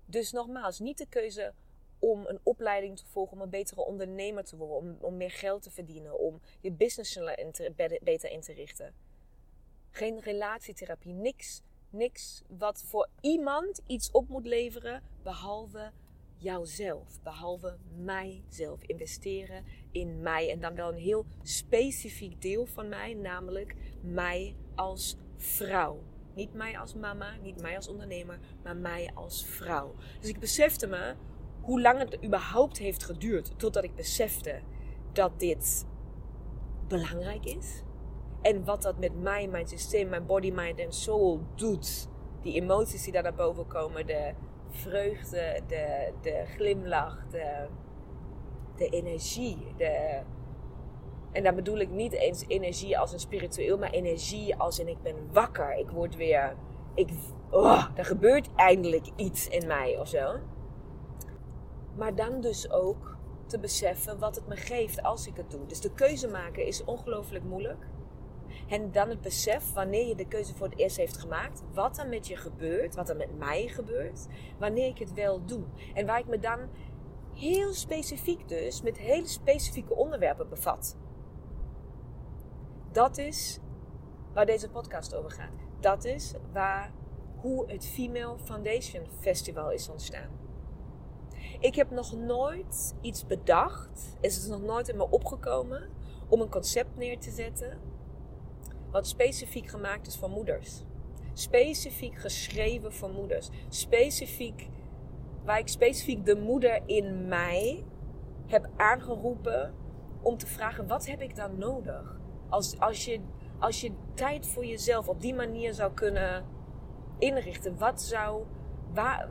Dus 0.07 0.33
nogmaals, 0.33 0.79
niet 0.79 0.99
de 0.99 1.07
keuze 1.07 1.55
om 2.11 2.27
een 2.27 2.41
opleiding 2.43 2.97
te 2.97 3.07
volgen, 3.07 3.37
om 3.37 3.43
een 3.43 3.51
betere 3.51 3.85
ondernemer 3.85 4.45
te 4.45 4.57
worden, 4.57 4.77
om, 4.77 4.97
om 5.01 5.17
meer 5.17 5.31
geld 5.31 5.63
te 5.63 5.71
verdienen, 5.71 6.19
om 6.19 6.41
je 6.61 6.73
business 6.73 7.19
beter 8.03 8.31
in 8.31 8.41
te 8.41 8.53
richten. 8.53 8.95
Geen 9.91 10.21
relatietherapie, 10.21 11.13
niks, 11.13 11.63
niks 11.91 12.43
wat 12.49 12.83
voor 12.83 13.09
iemand 13.21 13.81
iets 13.87 14.11
op 14.11 14.29
moet 14.29 14.47
leveren, 14.47 15.03
behalve 15.23 15.93
jouzelf, 16.37 17.23
behalve 17.23 17.77
mijzelf. 17.97 18.83
Investeren 18.83 19.65
in 19.91 20.21
mij 20.21 20.51
en 20.51 20.61
dan 20.61 20.75
wel 20.75 20.89
een 20.89 20.99
heel 20.99 21.25
specifiek 21.43 22.43
deel 22.43 22.67
van 22.67 22.89
mij, 22.89 23.15
namelijk 23.15 23.75
mij 24.01 24.55
als 24.75 25.17
vrouw. 25.37 26.03
Niet 26.35 26.55
mij 26.55 26.79
als 26.79 26.95
mama, 26.95 27.37
niet 27.37 27.61
mij 27.61 27.77
als 27.77 27.89
ondernemer, 27.89 28.39
maar 28.63 28.77
mij 28.77 29.11
als 29.15 29.47
vrouw. 29.47 29.95
Dus 30.21 30.29
ik 30.29 30.39
besefte 30.39 30.87
me 30.87 31.15
hoe 31.65 31.81
lang 31.81 31.99
het 31.99 32.25
überhaupt 32.25 32.79
heeft 32.79 33.05
geduurd 33.05 33.59
totdat 33.59 33.85
ik 33.85 33.95
besefte 33.95 34.61
dat 35.13 35.41
dit 35.41 35.87
belangrijk 36.89 37.45
is. 37.45 37.83
En 38.43 38.65
wat 38.65 38.83
dat 38.83 38.99
met 38.99 39.21
mij, 39.23 39.49
mijn 39.49 39.69
systeem, 39.69 40.09
mijn 40.09 40.27
body, 40.27 40.51
mind 40.51 40.79
en 40.79 40.93
soul 40.93 41.41
doet. 41.55 42.09
Die 42.41 42.55
emoties 42.55 43.03
die 43.03 43.13
daar 43.13 43.23
naar 43.23 43.35
boven 43.35 43.67
komen. 43.67 44.07
De 44.07 44.33
vreugde, 44.71 45.61
de, 45.67 46.13
de 46.23 46.43
glimlach, 46.57 47.27
de, 47.31 47.67
de 48.77 48.89
energie. 48.89 49.75
De, 49.77 50.21
en 51.33 51.43
daar 51.43 51.55
bedoel 51.55 51.79
ik 51.79 51.91
niet 51.91 52.13
eens 52.13 52.45
energie 52.47 52.99
als 52.99 53.13
een 53.13 53.21
spiritueel, 53.21 53.79
maar 53.79 53.91
energie 53.91 54.57
als 54.57 54.79
in 54.79 54.89
ik 54.89 55.03
ben 55.03 55.33
wakker. 55.33 55.77
Ik 55.77 55.91
word 55.91 56.17
weer. 56.17 56.57
Ik, 56.95 57.09
oh, 57.51 57.87
er 57.95 58.05
gebeurt 58.05 58.49
eindelijk 58.57 59.07
iets 59.17 59.49
in 59.49 59.67
mij 59.67 59.99
of 59.99 60.09
zo. 60.09 60.39
Maar 61.97 62.15
dan 62.15 62.41
dus 62.41 62.71
ook 62.71 63.17
te 63.47 63.59
beseffen 63.59 64.19
wat 64.19 64.35
het 64.35 64.47
me 64.47 64.57
geeft 64.57 65.03
als 65.03 65.27
ik 65.27 65.37
het 65.37 65.51
doe. 65.51 65.67
Dus 65.67 65.81
de 65.81 65.95
keuze 65.95 66.29
maken 66.29 66.67
is 66.67 66.85
ongelooflijk 66.85 67.45
moeilijk. 67.45 67.87
En 68.69 68.93
dan 68.93 69.09
het 69.09 69.21
besef, 69.21 69.73
wanneer 69.73 70.07
je 70.07 70.15
de 70.15 70.29
keuze 70.29 70.55
voor 70.55 70.69
het 70.69 70.79
eerst 70.79 70.97
heeft 70.97 71.17
gemaakt, 71.17 71.63
wat 71.73 71.99
er 71.99 72.09
met 72.09 72.27
je 72.27 72.37
gebeurt, 72.37 72.95
wat 72.95 73.09
er 73.09 73.17
met 73.17 73.39
mij 73.39 73.69
gebeurt, 73.69 74.27
wanneer 74.59 74.89
ik 74.89 74.99
het 74.99 75.13
wel 75.13 75.45
doe. 75.45 75.63
En 75.95 76.07
waar 76.07 76.19
ik 76.19 76.27
me 76.27 76.39
dan 76.39 76.59
heel 77.33 77.73
specifiek 77.73 78.49
dus 78.49 78.83
met 78.83 78.99
hele 78.99 79.27
specifieke 79.27 79.95
onderwerpen 79.95 80.49
bevat. 80.49 80.97
Dat 82.93 83.19
is 83.19 83.59
waar 84.33 84.47
deze 84.47 84.71
podcast 84.71 85.15
over 85.15 85.31
gaat. 85.31 85.53
Dat 85.81 86.05
is 86.05 86.35
waar, 86.53 86.93
hoe 87.37 87.71
het 87.71 87.87
Female 87.87 88.39
Foundation 88.39 89.07
Festival 89.21 89.71
is 89.71 89.89
ontstaan. 89.89 90.44
Ik 91.61 91.75
heb 91.75 91.91
nog 91.91 92.13
nooit 92.13 92.95
iets 93.01 93.27
bedacht. 93.27 94.17
Is 94.21 94.37
het 94.37 94.49
nog 94.49 94.63
nooit 94.63 94.89
in 94.89 94.97
me 94.97 95.11
opgekomen 95.11 95.89
om 96.29 96.41
een 96.41 96.51
concept 96.51 96.97
neer 96.97 97.19
te 97.19 97.31
zetten. 97.31 97.79
wat 98.91 99.07
specifiek 99.07 99.69
gemaakt 99.69 100.07
is 100.07 100.17
voor 100.17 100.31
moeders. 100.31 100.83
Specifiek 101.33 102.15
geschreven 102.15 102.93
voor 102.93 103.11
moeders. 103.11 103.49
Specifiek, 103.69 104.69
waar 105.45 105.59
ik 105.59 105.69
specifiek 105.69 106.25
de 106.27 106.37
moeder 106.37 106.83
in 106.87 107.29
mij 107.29 107.85
heb 108.47 108.71
aangeroepen 108.77 109.75
om 110.23 110.37
te 110.37 110.47
vragen: 110.47 110.87
wat 110.87 111.07
heb 111.07 111.21
ik 111.21 111.37
dan 111.37 111.59
nodig? 111.59 112.21
Als, 112.49 112.81
als, 112.81 113.05
je, 113.05 113.21
als 113.59 113.81
je 113.81 113.93
tijd 114.15 114.47
voor 114.47 114.67
jezelf 114.67 115.09
op 115.09 115.21
die 115.21 115.35
manier 115.35 115.75
zou 115.75 115.93
kunnen 115.93 116.45
inrichten, 117.19 117.79
wat 117.79 118.03
zou, 118.03 118.45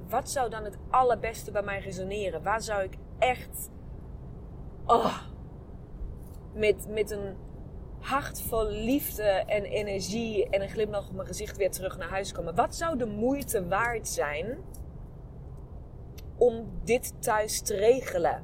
wat 0.07 0.29
zou 0.29 0.49
dan 0.49 0.63
het 0.63 0.77
allerbeste 0.89 1.51
bij 1.51 1.61
mij 1.61 1.79
resoneren? 1.79 2.43
Waar 2.43 2.61
zou 2.61 2.83
ik 2.83 2.97
echt 3.19 3.69
oh, 4.85 5.17
met, 6.53 6.87
met 6.89 7.11
een 7.11 7.35
hart 7.99 8.41
vol 8.41 8.69
liefde 8.69 9.23
en 9.23 9.63
energie 9.63 10.49
en 10.49 10.61
een 10.61 10.69
glimlach 10.69 11.07
op 11.07 11.13
mijn 11.13 11.27
gezicht 11.27 11.57
weer 11.57 11.71
terug 11.71 11.97
naar 11.97 12.09
huis 12.09 12.31
komen? 12.31 12.55
Wat 12.55 12.75
zou 12.75 12.97
de 12.97 13.05
moeite 13.05 13.67
waard 13.67 14.07
zijn 14.07 14.57
om 16.37 16.79
dit 16.83 17.21
thuis 17.21 17.61
te 17.61 17.75
regelen? 17.75 18.43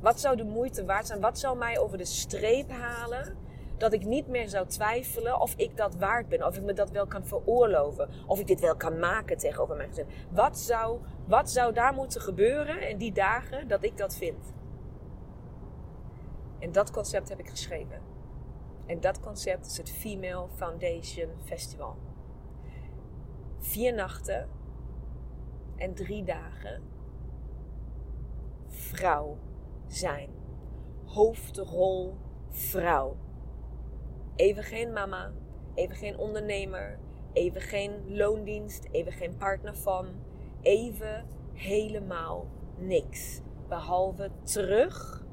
Wat 0.00 0.20
zou 0.20 0.36
de 0.36 0.44
moeite 0.44 0.84
waard 0.84 1.06
zijn? 1.06 1.20
Wat 1.20 1.38
zou 1.38 1.58
mij 1.58 1.78
over 1.78 1.98
de 1.98 2.04
streep 2.04 2.70
halen? 2.70 3.36
Dat 3.80 3.92
ik 3.92 4.04
niet 4.04 4.26
meer 4.26 4.48
zou 4.48 4.66
twijfelen 4.66 5.40
of 5.40 5.54
ik 5.56 5.76
dat 5.76 5.94
waard 5.94 6.28
ben. 6.28 6.46
Of 6.46 6.56
ik 6.56 6.62
me 6.62 6.72
dat 6.72 6.90
wel 6.90 7.06
kan 7.06 7.26
veroorloven. 7.26 8.08
Of 8.26 8.40
ik 8.40 8.46
dit 8.46 8.60
wel 8.60 8.76
kan 8.76 8.98
maken 8.98 9.38
tegenover 9.38 9.76
mijn 9.76 9.88
gezin. 9.88 10.06
Wat 10.30 10.58
zou, 10.58 11.00
wat 11.26 11.50
zou 11.50 11.72
daar 11.72 11.94
moeten 11.94 12.20
gebeuren 12.20 12.88
in 12.88 12.98
die 12.98 13.12
dagen 13.12 13.68
dat 13.68 13.84
ik 13.84 13.96
dat 13.96 14.16
vind? 14.16 14.52
En 16.58 16.72
dat 16.72 16.90
concept 16.90 17.28
heb 17.28 17.38
ik 17.38 17.48
geschreven. 17.48 18.00
En 18.86 19.00
dat 19.00 19.20
concept 19.20 19.66
is 19.66 19.76
het 19.76 19.90
Female 19.90 20.48
Foundation 20.54 21.28
Festival. 21.44 21.96
Vier 23.58 23.94
nachten 23.94 24.48
en 25.76 25.94
drie 25.94 26.24
dagen. 26.24 26.82
Vrouw 28.66 29.38
zijn. 29.86 30.30
Hoofdrol 31.04 32.16
vrouw. 32.48 33.16
Even 34.40 34.64
geen 34.64 34.92
mama, 34.92 35.32
even 35.74 35.96
geen 35.96 36.18
ondernemer, 36.18 36.98
even 37.32 37.60
geen 37.60 38.16
loondienst, 38.16 38.88
even 38.90 39.12
geen 39.12 39.36
partner 39.36 39.76
van, 39.76 40.06
even 40.60 41.26
helemaal 41.52 42.46
niks. 42.78 43.40
Behalve 43.68 44.30
terug 44.42 45.24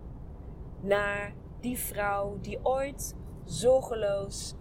naar 0.81 1.33
die 1.59 1.77
vrouw 1.77 2.37
die 2.41 2.59
ooit 2.63 3.15
zorgeloos, 3.45 4.55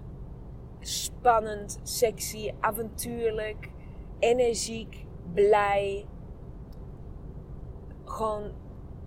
spannend, 0.81 1.81
sexy, 1.83 2.53
avontuurlijk, 2.61 3.71
energiek, 4.19 5.07
blij, 5.33 6.07
gewoon 8.05 8.53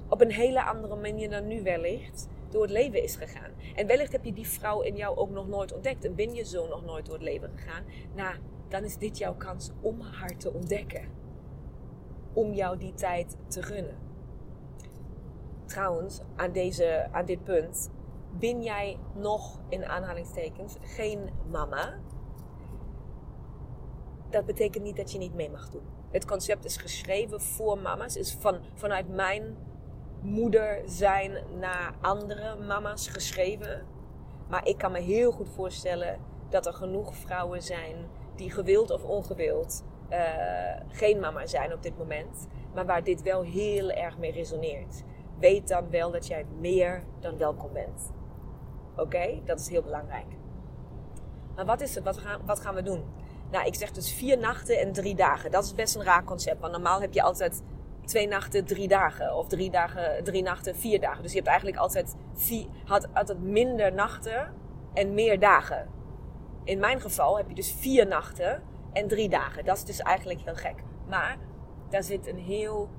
op 0.09 0.21
een 0.21 0.31
hele 0.31 0.63
andere 0.63 0.95
manier 0.95 1.29
dan 1.29 1.47
nu 1.47 1.63
wellicht 1.63 2.29
door 2.51 2.61
het 2.61 2.71
leven 2.71 3.03
is 3.03 3.15
gegaan. 3.15 3.51
En 3.75 3.87
wellicht 3.87 4.11
heb 4.11 4.23
je 4.25 4.33
die 4.33 4.47
vrouw 4.47 4.81
in 4.81 4.95
jou 4.95 5.17
ook 5.17 5.29
nog 5.29 5.47
nooit 5.47 5.73
ontdekt 5.73 6.05
en 6.05 6.15
ben 6.15 6.33
je 6.33 6.45
zo 6.45 6.67
nog 6.67 6.85
nooit 6.85 7.05
door 7.05 7.13
het 7.13 7.23
leven 7.23 7.51
gegaan. 7.55 7.83
Nou, 8.15 8.35
dan 8.67 8.83
is 8.83 8.97
dit 8.97 9.17
jouw 9.17 9.35
kans 9.35 9.71
om 9.81 10.01
haar 10.01 10.37
te 10.37 10.53
ontdekken. 10.53 11.07
Om 12.33 12.53
jou 12.53 12.77
die 12.77 12.93
tijd 12.93 13.37
te 13.47 13.63
gunnen. 13.63 13.97
Trouwens, 15.65 16.21
aan, 16.35 16.51
deze, 16.51 17.07
aan 17.11 17.25
dit 17.25 17.43
punt, 17.43 17.91
ben 18.39 18.63
jij 18.63 18.97
nog 19.15 19.59
in 19.69 19.85
aanhalingstekens 19.85 20.75
geen 20.81 21.29
mama? 21.51 21.99
Dat 24.29 24.45
betekent 24.45 24.83
niet 24.83 24.95
dat 24.95 25.11
je 25.11 25.17
niet 25.17 25.33
mee 25.33 25.49
mag 25.49 25.69
doen. 25.69 25.83
Het 26.11 26.25
concept 26.25 26.65
is 26.65 26.77
geschreven 26.77 27.41
voor 27.41 27.79
mama's, 27.79 28.15
is 28.15 28.33
van, 28.33 28.59
vanuit 28.73 29.09
mijn 29.09 29.57
moeder 30.21 30.81
zijn 30.85 31.31
naar 31.59 31.93
andere 32.01 32.55
mama's 32.55 33.07
geschreven. 33.07 33.85
Maar 34.47 34.67
ik 34.67 34.77
kan 34.77 34.91
me 34.91 34.99
heel 34.99 35.31
goed 35.31 35.49
voorstellen 35.49 36.19
dat 36.49 36.65
er 36.65 36.73
genoeg 36.73 37.15
vrouwen 37.15 37.63
zijn 37.63 37.95
die 38.35 38.51
gewild 38.51 38.91
of 38.91 39.03
ongewild 39.03 39.83
uh, 40.09 40.17
geen 40.87 41.19
mama 41.19 41.45
zijn 41.45 41.73
op 41.73 41.83
dit 41.83 41.97
moment. 41.97 42.47
Maar 42.73 42.85
waar 42.85 43.03
dit 43.03 43.21
wel 43.21 43.41
heel 43.41 43.91
erg 43.91 44.17
mee 44.17 44.31
resoneert. 44.31 45.03
Weet 45.39 45.67
dan 45.67 45.89
wel 45.89 46.11
dat 46.11 46.27
jij 46.27 46.45
meer 46.59 47.03
dan 47.19 47.37
welkom 47.37 47.73
bent. 47.73 48.11
Oké, 48.95 49.39
dat 49.45 49.59
is 49.59 49.69
heel 49.69 49.81
belangrijk. 49.81 50.25
Maar 51.55 51.65
wat 51.65 51.81
is 51.81 51.95
het? 51.95 52.03
Wat 52.03 52.17
gaan, 52.17 52.41
wat 52.45 52.59
gaan 52.59 52.75
we 52.75 52.81
doen? 52.81 53.03
Nou, 53.51 53.65
ik 53.65 53.75
zeg 53.75 53.91
dus 53.91 54.13
vier 54.13 54.37
nachten 54.37 54.79
en 54.79 54.91
drie 54.91 55.15
dagen. 55.15 55.51
Dat 55.51 55.63
is 55.63 55.75
best 55.75 55.95
een 55.95 56.03
raar 56.03 56.23
concept. 56.23 56.59
Want 56.59 56.71
normaal 56.71 57.01
heb 57.01 57.13
je 57.13 57.21
altijd 57.21 57.61
twee 58.09 58.27
nachten, 58.27 58.65
drie 58.65 58.87
dagen. 58.87 59.35
Of 59.35 59.47
drie 59.47 59.69
dagen, 59.69 60.23
drie 60.23 60.43
nachten, 60.43 60.75
vier 60.75 60.99
dagen. 60.99 61.21
Dus 61.21 61.31
je 61.31 61.37
hebt 61.37 61.49
eigenlijk 61.49 61.79
altijd, 61.79 62.15
vier, 62.33 62.65
had 62.85 63.07
altijd 63.13 63.39
minder 63.39 63.93
nachten 63.93 64.53
en 64.93 65.13
meer 65.13 65.39
dagen. 65.39 65.87
In 66.63 66.79
mijn 66.79 67.01
geval 67.01 67.37
heb 67.37 67.47
je 67.47 67.55
dus 67.55 67.73
vier 67.73 68.07
nachten 68.07 68.63
en 68.93 69.07
drie 69.07 69.29
dagen. 69.29 69.65
Dat 69.65 69.77
is 69.77 69.83
dus 69.83 69.99
eigenlijk 69.99 70.41
heel 70.41 70.55
gek. 70.55 70.83
Maar 71.07 71.37
daar 71.89 72.03
zit 72.03 72.27
een 72.27 72.37
heel, 72.37 72.89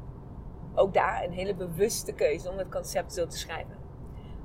ook 0.75 0.95
daar 0.95 1.25
een 1.25 1.33
hele 1.33 1.55
bewuste 1.55 2.13
keuze 2.13 2.51
om 2.51 2.59
het 2.59 2.69
concept 2.69 3.13
zo 3.13 3.27
te 3.27 3.39
schrijven. 3.39 3.79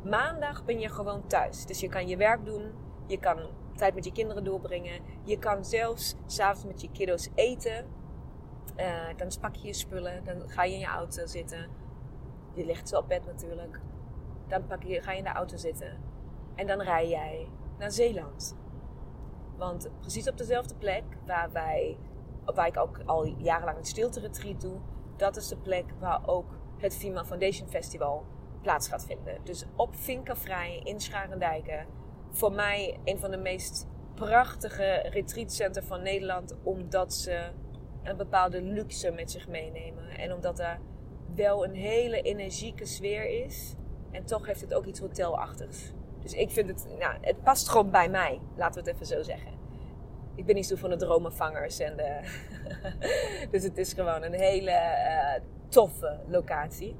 Maandag 0.03 0.65
ben 0.65 0.79
je 0.79 0.89
gewoon 0.89 1.27
thuis. 1.27 1.65
Dus 1.65 1.79
je 1.79 1.89
kan 1.89 2.07
je 2.07 2.17
werk 2.17 2.45
doen. 2.45 2.71
Je 3.07 3.19
kan 3.19 3.39
tijd 3.75 3.95
met 3.95 4.05
je 4.05 4.11
kinderen 4.11 4.43
doorbrengen. 4.43 5.01
Je 5.23 5.39
kan 5.39 5.65
zelfs 5.65 6.15
s'avonds 6.25 6.65
met 6.65 6.81
je 6.81 6.91
kiddo's 6.91 7.29
eten. 7.35 7.85
Uh, 8.79 9.17
dan 9.17 9.29
pak 9.41 9.55
je 9.55 9.67
je 9.67 9.73
spullen, 9.73 10.23
dan 10.23 10.49
ga 10.49 10.63
je 10.63 10.73
in 10.73 10.79
je 10.79 10.85
auto 10.85 11.25
zitten. 11.25 11.69
Je 12.53 12.65
ligt 12.65 12.89
ze 12.89 12.97
op 12.97 13.07
bed 13.07 13.25
natuurlijk. 13.25 13.79
Dan 14.47 14.65
pak 14.67 14.83
je, 14.83 15.01
ga 15.01 15.11
je 15.11 15.17
in 15.17 15.23
de 15.23 15.29
auto 15.29 15.57
zitten. 15.57 15.97
En 16.55 16.67
dan 16.67 16.81
rij 16.81 17.09
jij 17.09 17.47
naar 17.77 17.91
Zeeland. 17.91 18.55
Want 19.57 19.89
precies 19.99 20.29
op 20.29 20.37
dezelfde 20.37 20.75
plek 20.75 21.03
waar, 21.25 21.51
wij, 21.51 21.97
waar 22.45 22.67
ik 22.67 22.77
ook 22.77 22.99
al 23.05 23.25
jarenlang 23.25 23.77
een 23.77 23.85
stilte 23.85 24.19
retreat 24.19 24.61
doe, 24.61 24.77
dat 25.15 25.35
is 25.35 25.47
de 25.47 25.57
plek 25.57 25.85
waar 25.99 26.27
ook 26.27 26.59
het 26.77 26.97
Female 26.97 27.25
Foundation 27.25 27.69
Festival 27.69 28.25
plaats 28.61 28.87
gaat 28.87 29.05
vinden. 29.05 29.37
Dus 29.43 29.65
op 29.75 29.95
Vinkervrij 29.95 30.81
in 30.83 30.99
Scharendijken. 30.99 31.85
Voor 32.31 32.51
mij 32.51 32.99
een 33.03 33.19
van 33.19 33.31
de 33.31 33.37
meest 33.37 33.87
prachtige 34.13 34.93
retreatcenter 35.09 35.83
van 35.83 36.01
Nederland, 36.01 36.55
omdat 36.63 37.13
ze 37.13 37.51
een 38.05 38.17
bepaalde 38.17 38.61
luxe 38.61 39.11
met 39.11 39.31
zich 39.31 39.47
meenemen. 39.47 40.09
En 40.09 40.33
omdat 40.33 40.59
er 40.59 40.79
wel 41.35 41.65
een 41.65 41.75
hele 41.75 42.21
energieke 42.21 42.85
sfeer 42.85 43.45
is. 43.45 43.75
En 44.11 44.25
toch 44.25 44.45
heeft 44.45 44.61
het 44.61 44.73
ook 44.73 44.85
iets 44.85 44.99
hotelachtigs. 44.99 45.91
Dus 46.21 46.33
ik 46.33 46.51
vind 46.51 46.69
het, 46.69 46.87
nou, 46.99 47.15
het 47.21 47.43
past 47.43 47.69
gewoon 47.69 47.91
bij 47.91 48.09
mij. 48.09 48.39
Laten 48.55 48.83
we 48.83 48.89
het 48.89 48.95
even 48.95 49.15
zo 49.15 49.23
zeggen. 49.23 49.51
Ik 50.35 50.45
ben 50.45 50.55
niet 50.55 50.67
zo 50.67 50.75
van 50.75 50.89
de 50.89 50.95
dromenvangers. 50.95 51.79
En 51.79 51.97
de 51.97 52.19
dus 53.51 53.63
het 53.63 53.77
is 53.77 53.93
gewoon 53.93 54.23
een 54.23 54.33
hele 54.33 54.71
uh, 54.71 55.43
toffe 55.67 56.19
locatie. 56.27 56.95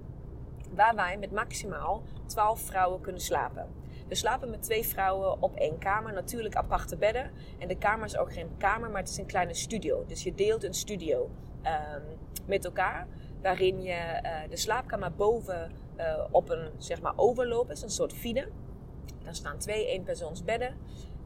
Waar 0.71 0.95
wij 0.95 1.17
met 1.17 1.31
maximaal 1.31 2.03
12 2.25 2.59
vrouwen 2.61 3.01
kunnen 3.01 3.21
slapen. 3.21 3.67
We 4.07 4.15
slapen 4.15 4.49
met 4.49 4.63
twee 4.63 4.87
vrouwen 4.87 5.41
op 5.41 5.55
één 5.55 5.77
kamer. 5.77 6.13
Natuurlijk 6.13 6.55
aparte 6.55 6.97
bedden. 6.97 7.31
En 7.59 7.67
de 7.67 7.77
kamer 7.77 8.05
is 8.05 8.17
ook 8.17 8.33
geen 8.33 8.57
kamer, 8.57 8.89
maar 8.89 9.01
het 9.01 9.09
is 9.09 9.17
een 9.17 9.25
kleine 9.25 9.53
studio. 9.53 10.05
Dus 10.07 10.23
je 10.23 10.33
deelt 10.33 10.63
een 10.63 10.73
studio 10.73 11.29
um, 11.63 12.17
met 12.45 12.65
elkaar. 12.65 13.07
Waarin 13.41 13.81
je 13.81 14.21
uh, 14.23 14.49
de 14.49 14.57
slaapkamer 14.57 15.11
boven 15.13 15.71
uh, 15.97 16.23
op 16.31 16.49
een 16.49 16.69
zeg 16.77 17.01
maar 17.01 17.13
overloop 17.15 17.71
is. 17.71 17.81
Een 17.81 17.89
soort 17.89 18.13
fine. 18.13 18.47
Daar 19.23 19.35
staan 19.35 19.57
twee 19.57 19.87
eenpersoonsbedden. 19.87 20.69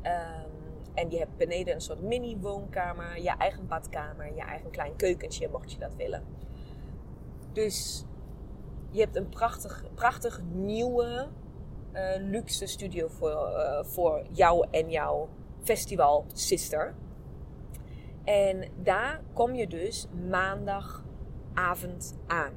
Um, 0.04 0.52
en 0.94 1.10
je 1.10 1.18
hebt 1.18 1.38
beneden 1.38 1.74
een 1.74 1.82
soort 1.82 2.02
mini-woonkamer. 2.02 3.22
Je 3.22 3.30
eigen 3.38 3.68
badkamer. 3.68 4.36
Je 4.36 4.42
eigen 4.42 4.70
klein 4.70 4.96
keukentje, 4.96 5.50
mocht 5.52 5.72
je 5.72 5.80
dat 5.80 5.96
willen. 5.96 6.24
Dus 7.54 8.06
je 8.90 9.00
hebt 9.00 9.16
een 9.16 9.30
prachtig, 9.30 9.84
prachtig 9.94 10.42
nieuwe 10.52 11.28
luxe 12.19 12.67
studio 12.67 13.08
voor, 13.08 13.50
uh, 13.51 13.84
voor 13.84 14.25
jou 14.31 14.67
en 14.72 14.89
jouw 14.89 15.29
festival 15.63 16.25
sister. 16.34 16.96
En 18.24 18.69
daar 18.84 19.22
kom 19.34 19.53
je 19.53 19.67
dus 19.67 20.08
maandagavond 20.29 22.17
aan. 22.27 22.53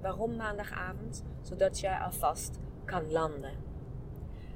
Waarom 0.00 0.36
maandagavond? 0.36 1.24
Zodat 1.40 1.80
je 1.80 1.98
alvast 1.98 2.58
kan 2.84 3.12
landen. 3.12 3.52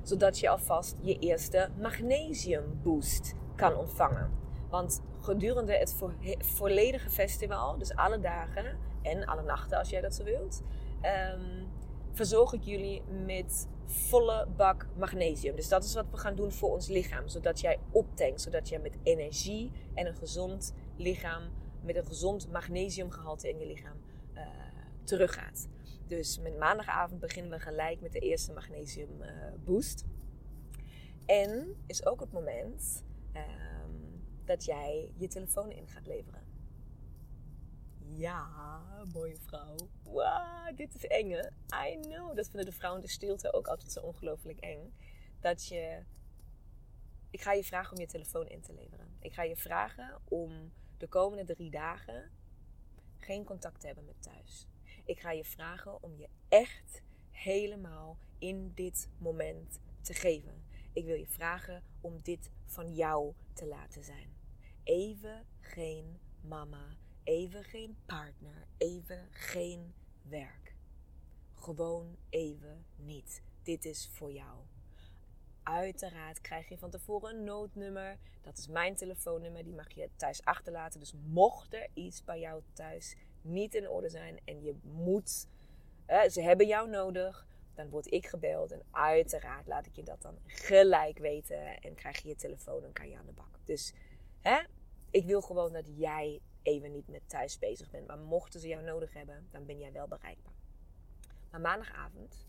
Zodat 0.03 0.39
je 0.39 0.49
alvast 0.49 0.97
je 1.03 1.19
eerste 1.19 1.69
magnesium 1.81 2.81
boost 2.83 3.35
kan 3.55 3.77
ontvangen. 3.77 4.31
Want 4.71 5.03
gedurende 5.21 5.73
het 5.73 5.97
volledige 6.39 7.11
festival, 7.11 7.79
dus 7.79 7.95
alle 7.95 8.21
dagen 8.21 8.79
en 9.03 9.25
alle 9.25 9.43
nachten 9.43 9.79
als 9.79 9.91
jij 9.91 10.01
dat 10.01 10.15
zo 10.15 10.25
wilt, 10.25 10.63
um, 11.35 11.69
verzorg 12.13 12.53
ik 12.53 12.63
jullie 12.63 13.03
met 13.27 13.69
volle 13.87 14.47
bak 14.57 14.87
magnesium. 14.97 15.57
Dus 15.57 15.69
dat 15.69 15.85
is 15.85 15.95
wat 15.95 16.07
we 16.11 16.17
gaan 16.17 16.35
doen 16.35 16.53
voor 16.53 16.73
ons 16.73 16.89
lichaam. 16.89 17.29
Zodat 17.29 17.61
jij 17.61 17.79
optankt. 17.91 18.41
Zodat 18.41 18.69
jij 18.69 18.79
met 18.79 18.97
energie 19.03 19.73
en 19.95 20.07
een 20.07 20.17
gezond 20.17 20.75
lichaam, 20.97 21.43
met 21.83 21.97
een 21.97 22.07
gezond 22.07 22.51
magnesiumgehalte 22.53 23.49
in 23.49 23.59
je 23.59 23.67
lichaam 23.67 23.97
uh, 24.35 24.43
teruggaat. 25.05 25.69
Dus 26.07 26.39
met 26.39 26.59
maandagavond 26.59 27.21
beginnen 27.21 27.53
we 27.53 27.59
gelijk 27.59 28.01
met 28.01 28.13
de 28.13 28.19
eerste 28.19 28.53
magnesium 28.53 29.23
uh, 29.23 29.29
boost. 29.65 30.05
En 31.27 31.77
is 31.87 32.07
ook 32.07 32.21
het 32.21 32.33
moment 32.33 33.05
ehm, 33.33 33.91
dat 34.45 34.65
jij 34.65 35.11
je 35.17 35.29
telefoon 35.29 35.71
in 35.71 35.89
gaat 35.89 36.07
leveren. 36.07 36.56
Ja, 38.17 38.83
mooie 39.13 39.37
vrouw. 39.37 39.77
Wow, 40.03 40.77
dit 40.77 40.95
is 40.95 41.07
eng 41.07 41.31
I 41.91 41.99
know. 42.01 42.37
Dat 42.37 42.49
vinden 42.49 42.65
de 42.65 42.73
vrouwen 42.73 43.03
de 43.03 43.09
stilte 43.09 43.53
ook 43.53 43.67
altijd 43.67 43.93
zo 43.93 44.01
ongelooflijk 44.01 44.59
eng. 44.59 44.95
Dat 45.41 45.67
je... 45.67 46.05
Ik 47.31 47.41
ga 47.41 47.53
je 47.53 47.65
vragen 47.65 47.93
om 47.93 48.01
je 48.01 48.07
telefoon 48.07 48.47
in 48.47 48.61
te 48.61 48.73
leveren. 48.73 49.17
Ik 49.21 49.33
ga 49.33 49.43
je 49.43 49.57
vragen 49.57 50.21
om 50.25 50.73
de 50.97 51.09
komende 51.09 51.45
drie 51.45 51.71
dagen 51.71 52.31
geen 53.19 53.45
contact 53.45 53.81
te 53.81 53.87
hebben 53.87 54.05
met 54.05 54.23
thuis. 54.23 54.69
Ik 55.05 55.21
ga 55.21 55.31
je 55.31 55.45
vragen 55.45 56.03
om 56.03 56.17
je 56.17 56.29
echt 56.49 57.03
helemaal 57.31 58.19
in 58.39 58.73
dit 58.75 59.09
moment 59.19 59.81
te 60.01 60.15
geven. 60.15 60.65
Ik 60.93 61.05
wil 61.05 61.17
je 61.17 61.27
vragen 61.27 61.83
om 62.01 62.23
dit 62.23 62.51
van 62.65 62.95
jou 62.95 63.35
te 63.53 63.67
laten 63.67 64.05
zijn. 64.05 64.37
Even 64.83 65.47
geen 65.61 66.19
mama, 66.41 66.97
even 67.27 67.65
geen 67.65 67.97
partner, 68.07 68.67
even 68.77 69.29
geen 69.31 69.95
werk. 70.23 70.75
Gewoon 71.55 72.17
even 72.29 72.85
niet. 72.97 73.43
Dit 73.63 73.85
is 73.85 74.09
voor 74.13 74.33
jou. 74.33 74.59
Uiteraard 75.63 76.41
krijg 76.41 76.69
je 76.69 76.79
van 76.79 76.91
tevoren 76.91 77.37
een 77.37 77.45
noodnummer. 77.45 78.19
Dat 78.43 78.59
is 78.59 78.69
mijn 78.69 78.97
telefoonnummer. 78.97 79.65
Die 79.65 79.75
mag 79.75 79.93
je 79.93 80.09
thuis 80.17 80.45
achterlaten. 80.45 81.01
Dus 81.01 81.15
mocht 81.27 81.75
er 81.75 81.89
iets 81.95 82.25
bij 82.25 82.41
jou 82.41 82.63
thuis 82.73 83.17
niet 83.41 83.75
in 83.75 83.89
orde 83.89 84.09
zijn 84.09 84.41
en 84.45 84.63
je 84.63 84.75
moet, 84.83 85.49
ze 86.31 86.43
hebben 86.43 86.67
jou 86.67 86.89
nodig, 86.89 87.47
dan 87.75 87.89
word 87.89 88.13
ik 88.13 88.27
gebeld. 88.27 88.73
En 88.73 88.83
uiteraard 88.91 89.67
laat 89.67 89.87
ik 89.87 89.97
je 89.97 90.03
dat 90.03 90.23
dan 90.23 90.39
gelijk 90.47 91.19
weten. 91.19 91.81
En 91.81 91.95
krijg 91.95 92.23
je 92.23 92.29
je 92.29 92.35
telefoon 92.35 92.85
en 92.85 92.93
kan 92.93 93.09
je 93.09 93.17
aan 93.17 93.27
de 93.27 93.33
bak. 93.33 93.59
Dus 93.65 93.93
hè, 94.41 94.63
ik 95.17 95.25
wil 95.25 95.41
gewoon 95.41 95.73
dat 95.73 95.87
jij 95.97 96.41
even 96.63 96.93
niet 96.93 97.09
met 97.09 97.29
thuis 97.29 97.59
bezig 97.59 97.91
bent. 97.91 98.07
Maar 98.07 98.19
mochten 98.19 98.61
ze 98.61 98.69
jou 98.69 98.85
nodig 98.85 99.13
hebben, 99.13 99.49
dan 99.51 99.67
ben 99.67 99.79
jij 99.79 99.93
wel 99.93 100.09
bereikbaar. 100.09 100.55
Maar 101.51 101.61
maandagavond 101.61 102.47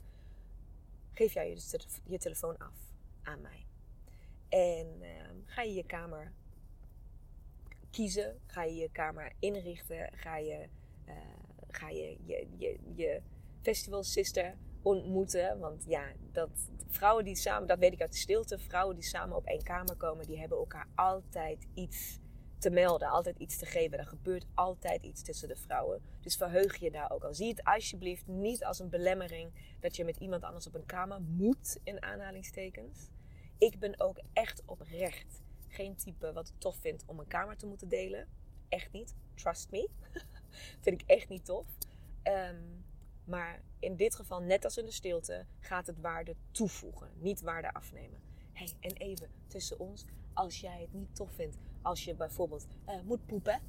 geef 1.11 1.33
jij 1.33 1.49
je, 1.49 1.79
je 2.03 2.17
telefoon 2.17 2.57
af 2.57 2.75
aan 3.23 3.41
mij. 3.41 3.65
En 4.49 5.01
ehm, 5.01 5.35
ga 5.45 5.61
je 5.61 5.73
je 5.73 5.85
kamer 5.85 6.33
kiezen, 7.91 8.39
ga 8.45 8.63
je 8.63 8.75
je 8.75 8.91
kamer 8.91 9.31
inrichten, 9.39 10.09
ga 10.13 10.37
je, 10.37 10.69
uh, 11.05 11.13
ga 11.67 11.89
je, 11.89 12.17
je, 12.25 12.47
je, 12.57 12.79
je 12.95 13.21
festival 13.61 14.03
sister 14.03 14.57
ontmoeten. 14.81 15.59
Want 15.59 15.83
ja, 15.87 16.11
dat, 16.31 16.69
vrouwen 16.87 17.25
die 17.25 17.35
samen, 17.35 17.67
dat 17.67 17.79
weet 17.79 17.93
ik 17.93 18.01
uit 18.01 18.11
de 18.11 18.17
stilte, 18.17 18.59
vrouwen 18.59 18.95
die 18.95 19.05
samen 19.05 19.35
op 19.35 19.45
één 19.45 19.63
kamer 19.63 19.95
komen, 19.95 20.27
die 20.27 20.39
hebben 20.39 20.57
elkaar 20.57 20.87
altijd 20.95 21.67
iets 21.73 22.19
te 22.57 22.69
melden, 22.69 23.07
altijd 23.07 23.37
iets 23.37 23.57
te 23.57 23.65
geven. 23.65 23.97
Er 23.97 24.05
gebeurt 24.05 24.45
altijd 24.53 25.03
iets 25.03 25.21
tussen 25.21 25.47
de 25.47 25.55
vrouwen. 25.55 26.01
Dus 26.21 26.35
verheug 26.35 26.75
je 26.75 26.91
daar 26.91 27.11
ook 27.11 27.23
al. 27.23 27.33
Zie 27.33 27.49
het 27.49 27.63
alsjeblieft 27.63 28.27
niet 28.27 28.63
als 28.63 28.79
een 28.79 28.89
belemmering 28.89 29.51
dat 29.79 29.95
je 29.95 30.05
met 30.05 30.17
iemand 30.17 30.43
anders 30.43 30.67
op 30.67 30.75
een 30.75 30.85
kamer 30.85 31.21
moet, 31.21 31.79
in 31.83 32.03
aanhalingstekens. 32.03 33.09
Ik 33.57 33.79
ben 33.79 33.99
ook 33.99 34.21
echt 34.33 34.63
oprecht 34.65 35.41
geen 35.67 35.95
type 35.95 36.33
wat 36.33 36.47
het 36.47 36.59
tof 36.61 36.77
vindt 36.77 37.03
om 37.05 37.19
een 37.19 37.27
kamer 37.27 37.57
te 37.57 37.65
moeten 37.65 37.89
delen. 37.89 38.27
Echt 38.69 38.91
niet. 38.91 39.15
Trust 39.33 39.71
me. 39.71 39.89
vind 40.83 41.01
ik 41.01 41.09
echt 41.09 41.29
niet 41.29 41.45
tof. 41.45 41.65
Ehm, 42.23 42.63
maar 43.23 43.61
in 43.79 43.95
dit 43.95 44.15
geval, 44.15 44.41
net 44.41 44.63
als 44.63 44.77
in 44.77 44.85
de 44.85 44.91
stilte, 44.91 45.45
gaat 45.59 45.87
het 45.87 45.99
waarde 45.99 46.35
toevoegen, 46.51 47.11
niet 47.15 47.41
waarde 47.41 47.73
afnemen. 47.73 48.19
hey, 48.53 48.71
en 48.79 48.91
even 48.91 49.29
tussen 49.47 49.79
ons, 49.79 50.05
als 50.33 50.59
jij 50.59 50.81
het 50.81 50.93
niet 50.93 51.15
tof 51.15 51.31
vindt, 51.31 51.57
als 51.87 52.03
je 52.03 52.15
bijvoorbeeld 52.15 52.67
uh, 52.89 52.95
moet 53.03 53.25
poepen. 53.25 53.61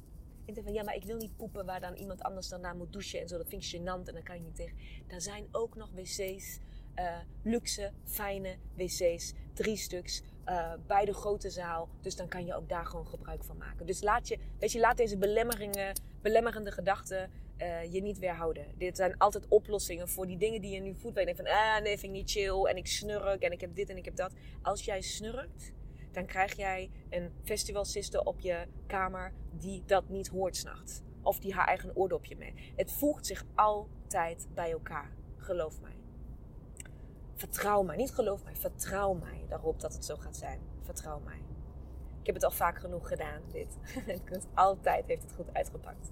En 0.45 0.53
dan 0.53 0.63
van 0.63 0.73
ja, 0.73 0.83
maar 0.83 0.95
ik 0.95 1.03
wil 1.03 1.17
niet 1.17 1.37
poepen 1.37 1.65
waar 1.65 1.79
dan 1.79 1.95
iemand 1.95 2.23
anders 2.23 2.47
daarna 2.47 2.73
moet 2.73 2.93
douchen 2.93 3.19
en 3.19 3.27
zo. 3.27 3.37
Dat 3.37 3.49
vind 3.49 3.63
ik 3.63 3.79
gênant 3.79 4.07
en 4.07 4.13
dan 4.13 4.23
kan 4.23 4.35
je 4.35 4.43
niet 4.43 4.55
tegen. 4.55 4.77
Daar 5.07 5.21
zijn 5.21 5.47
ook 5.51 5.75
nog 5.75 5.89
wc's, 5.91 6.59
uh, 6.95 7.17
luxe, 7.43 7.91
fijne 8.05 8.55
wc's, 8.75 9.33
drie 9.53 9.77
stuks. 9.77 10.21
Uh, 10.45 10.73
bij 10.87 11.05
de 11.05 11.13
grote 11.13 11.49
zaal. 11.49 11.89
Dus 12.01 12.15
dan 12.15 12.27
kan 12.27 12.45
je 12.45 12.55
ook 12.55 12.69
daar 12.69 12.85
gewoon 12.85 13.07
gebruik 13.07 13.43
van 13.43 13.57
maken. 13.57 13.85
Dus 13.85 14.01
laat 14.01 14.27
je, 14.27 14.37
weet 14.59 14.71
je, 14.71 14.79
laat 14.79 14.97
deze 14.97 15.17
belemmeringen, 15.17 16.01
belemmerende 16.21 16.71
gedachten 16.71 17.31
je 17.89 18.01
niet 18.01 18.19
weerhouden. 18.19 18.65
Dit 18.77 18.95
zijn 18.97 19.17
altijd 19.17 19.47
oplossingen 19.47 20.09
voor 20.09 20.27
die 20.27 20.37
dingen 20.37 20.61
die 20.61 20.71
je 20.71 20.79
nu 20.79 20.95
voelt. 20.95 21.15
Waar 21.15 21.27
je 21.27 21.35
van, 21.35 21.47
ah 21.47 21.81
nee, 21.81 21.97
vind 21.97 22.13
ik 22.13 22.19
niet 22.19 22.31
chill. 22.31 22.63
En 22.63 22.77
ik 22.77 22.87
snurk 22.87 23.41
en 23.41 23.51
ik 23.51 23.61
heb 23.61 23.75
dit 23.75 23.89
en 23.89 23.97
ik 23.97 24.05
heb 24.05 24.15
dat. 24.15 24.33
Als 24.61 24.85
jij 24.85 25.01
snurkt, 25.01 25.73
dan 26.19 26.27
krijg 26.27 26.55
jij 26.55 26.89
een 27.09 27.31
festivalsister 27.43 28.21
op 28.21 28.39
je 28.39 28.67
kamer 28.87 29.33
die 29.51 29.83
dat 29.85 30.09
niet 30.09 30.27
hoort 30.27 30.55
s'nachts. 30.55 31.01
Of 31.21 31.39
die 31.39 31.53
haar 31.53 31.67
eigen 31.67 31.95
oordopje 31.95 32.35
mee. 32.37 32.73
Het 32.75 32.91
voegt 32.91 33.25
zich 33.25 33.45
altijd 33.55 34.47
bij 34.53 34.71
elkaar. 34.71 35.11
Geloof 35.37 35.81
mij. 35.81 35.97
Vertrouw 37.35 37.83
mij. 37.83 37.95
Niet 37.95 38.11
geloof 38.11 38.43
mij. 38.43 38.55
Vertrouw 38.55 39.13
mij 39.13 39.45
daarop 39.47 39.79
dat 39.79 39.93
het 39.93 40.05
zo 40.05 40.15
gaat 40.15 40.37
zijn. 40.37 40.59
Vertrouw 40.81 41.19
mij. 41.19 41.41
Ik 42.19 42.25
heb 42.25 42.35
het 42.35 42.43
al 42.43 42.51
vaak 42.51 42.79
genoeg 42.79 43.07
gedaan, 43.07 43.41
dit. 43.51 43.77
altijd 44.53 45.05
heeft 45.07 45.23
het 45.23 45.33
goed 45.33 45.53
uitgepakt. 45.53 46.11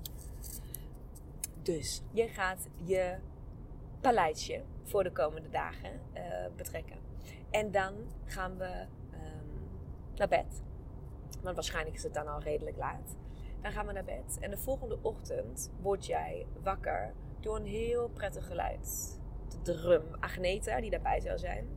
Dus 1.62 2.02
je 2.12 2.28
gaat 2.28 2.68
je 2.84 3.18
paleisje 4.02 4.64
voor 4.84 5.04
de 5.04 5.12
komende 5.12 5.50
dagen 5.50 6.02
uh, 6.14 6.22
betrekken. 6.56 6.98
En 7.52 7.72
dan 7.72 7.94
gaan 8.26 8.58
we 8.58 8.86
naar 10.18 10.28
bed. 10.28 10.64
Want 11.42 11.56
waarschijnlijk 11.56 11.96
is 11.96 12.04
het 12.04 12.14
dan 12.14 12.28
al 12.28 12.42
redelijk 12.42 12.78
laat. 12.78 13.16
Dan 13.62 13.72
gaan 13.72 13.88
we 13.88 13.94
naar 13.94 14.04
bed. 14.04 14.38
En 14.40 14.50
de 14.50 14.58
volgende 14.58 14.98
ochtend 15.02 15.72
word 15.82 16.06
jij 16.06 16.46
wakker 16.64 17.14
door 17.40 17.56
een 17.56 17.66
heel 17.66 18.10
prettig 18.10 18.48
geluid. 18.48 19.20
De 19.48 19.62
drum. 19.62 20.04
Agneta, 20.20 20.82
die 20.82 20.90
daarbij 20.90 21.20
zou 21.20 21.38
zijn. 21.38 21.68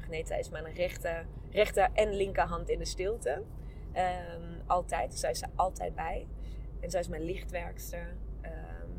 Agneta 0.00 0.34
is 0.34 0.50
mijn 0.50 0.72
rechter, 0.72 1.26
rechter 1.50 1.88
en 1.92 2.14
linkerhand 2.14 2.68
in 2.68 2.78
de 2.78 2.84
stilte. 2.84 3.42
Um, 3.96 4.60
altijd. 4.66 5.14
Zij 5.14 5.30
is 5.30 5.42
er 5.42 5.50
altijd 5.54 5.94
bij. 5.94 6.28
En 6.80 6.90
zij 6.90 7.00
is 7.00 7.08
mijn 7.08 7.22
lichtwerkster. 7.22 8.16
Um, 8.42 8.90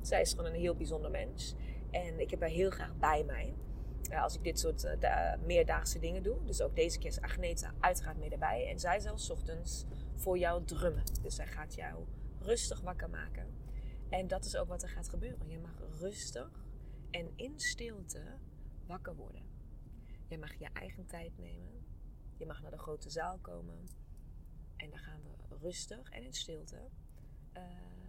zij 0.00 0.20
is 0.20 0.30
gewoon 0.30 0.46
een 0.46 0.60
heel 0.60 0.74
bijzonder 0.74 1.10
mens. 1.10 1.54
En 1.90 2.20
ik 2.20 2.30
heb 2.30 2.40
haar 2.40 2.48
heel 2.48 2.70
graag 2.70 2.96
bij 2.96 3.24
mij 3.24 3.54
als 4.12 4.34
ik 4.34 4.44
dit 4.44 4.58
soort 4.58 4.84
uh, 4.84 5.34
meerdaagse 5.44 5.98
dingen 5.98 6.22
doe. 6.22 6.44
Dus 6.44 6.62
ook 6.62 6.76
deze 6.76 6.98
keer 6.98 7.10
is 7.10 7.20
Agneta 7.20 7.74
uiteraard 7.80 8.18
mee 8.18 8.30
erbij. 8.30 8.68
En 8.68 8.78
zij 8.78 9.00
zal 9.00 9.18
ochtends 9.30 9.84
voor 10.14 10.38
jou 10.38 10.64
drummen. 10.64 11.04
Dus 11.22 11.34
zij 11.34 11.46
gaat 11.46 11.74
jou 11.74 12.04
rustig 12.40 12.80
wakker 12.80 13.10
maken. 13.10 13.54
En 14.10 14.28
dat 14.28 14.44
is 14.44 14.56
ook 14.56 14.68
wat 14.68 14.82
er 14.82 14.88
gaat 14.88 15.08
gebeuren. 15.08 15.48
Je 15.50 15.58
mag 15.58 15.82
rustig 16.00 16.64
en 17.10 17.32
in 17.36 17.60
stilte 17.60 18.22
wakker 18.86 19.14
worden. 19.16 19.42
Je 20.28 20.38
mag 20.38 20.54
je 20.54 20.68
eigen 20.72 21.06
tijd 21.06 21.38
nemen. 21.38 21.84
Je 22.36 22.46
mag 22.46 22.62
naar 22.62 22.70
de 22.70 22.78
grote 22.78 23.10
zaal 23.10 23.38
komen. 23.38 23.88
En 24.76 24.90
dan 24.90 24.98
gaan 24.98 25.20
we 25.22 25.56
rustig 25.56 26.10
en 26.10 26.22
in 26.22 26.34
stilte 26.34 26.88
uh, 27.56 27.62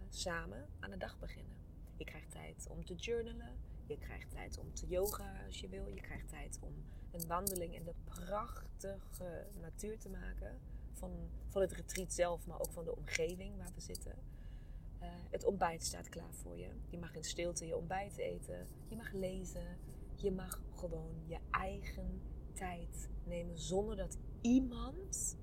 samen 0.08 0.68
aan 0.80 0.90
de 0.90 0.96
dag 0.96 1.18
beginnen. 1.18 1.56
Je 1.96 2.04
krijgt 2.04 2.30
tijd 2.30 2.66
om 2.70 2.84
te 2.84 2.94
journalen. 2.94 3.67
Je 3.88 3.98
krijgt 3.98 4.30
tijd 4.30 4.58
om 4.58 4.74
te 4.74 4.86
yoga 4.86 5.44
als 5.46 5.60
je 5.60 5.68
wil. 5.68 5.86
Je 5.86 6.00
krijgt 6.00 6.28
tijd 6.28 6.58
om 6.60 6.72
een 7.10 7.26
wandeling 7.26 7.74
in 7.74 7.84
de 7.84 7.94
prachtige 8.04 9.46
natuur 9.60 9.98
te 9.98 10.08
maken. 10.08 10.58
Van, 10.92 11.10
van 11.46 11.60
het 11.60 11.72
retreat 11.72 12.12
zelf, 12.12 12.46
maar 12.46 12.60
ook 12.60 12.72
van 12.72 12.84
de 12.84 12.96
omgeving 12.96 13.56
waar 13.56 13.72
we 13.74 13.80
zitten. 13.80 14.14
Uh, 15.02 15.08
het 15.30 15.44
ontbijt 15.44 15.84
staat 15.84 16.08
klaar 16.08 16.34
voor 16.34 16.58
je. 16.58 16.68
Je 16.90 16.98
mag 16.98 17.14
in 17.14 17.24
stilte 17.24 17.66
je 17.66 17.76
ontbijt 17.76 18.16
eten. 18.16 18.66
Je 18.88 18.96
mag 18.96 19.12
lezen. 19.12 19.76
Je 20.14 20.32
mag 20.32 20.62
gewoon 20.74 21.14
je 21.26 21.38
eigen 21.50 22.20
tijd 22.52 23.08
nemen 23.24 23.58
zonder 23.58 23.96
dat 23.96 24.18
iemand 24.40 25.36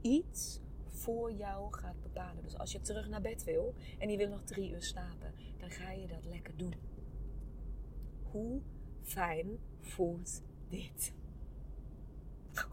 iets 0.00 0.60
voor 0.86 1.32
jou 1.32 1.72
gaat 1.72 2.02
bepalen. 2.02 2.42
Dus 2.42 2.58
als 2.58 2.72
je 2.72 2.80
terug 2.80 3.08
naar 3.08 3.20
bed 3.20 3.44
wil 3.44 3.74
en 3.98 4.10
je 4.10 4.16
wil 4.16 4.28
nog 4.28 4.44
drie 4.44 4.70
uur 4.70 4.82
slapen, 4.82 5.34
dan 5.58 5.70
ga 5.70 5.90
je 5.90 6.06
dat 6.06 6.24
lekker 6.24 6.56
doen 6.56 6.74
hoe 8.32 8.60
fijn 9.02 9.58
voelt 9.80 10.42
dit? 10.68 11.12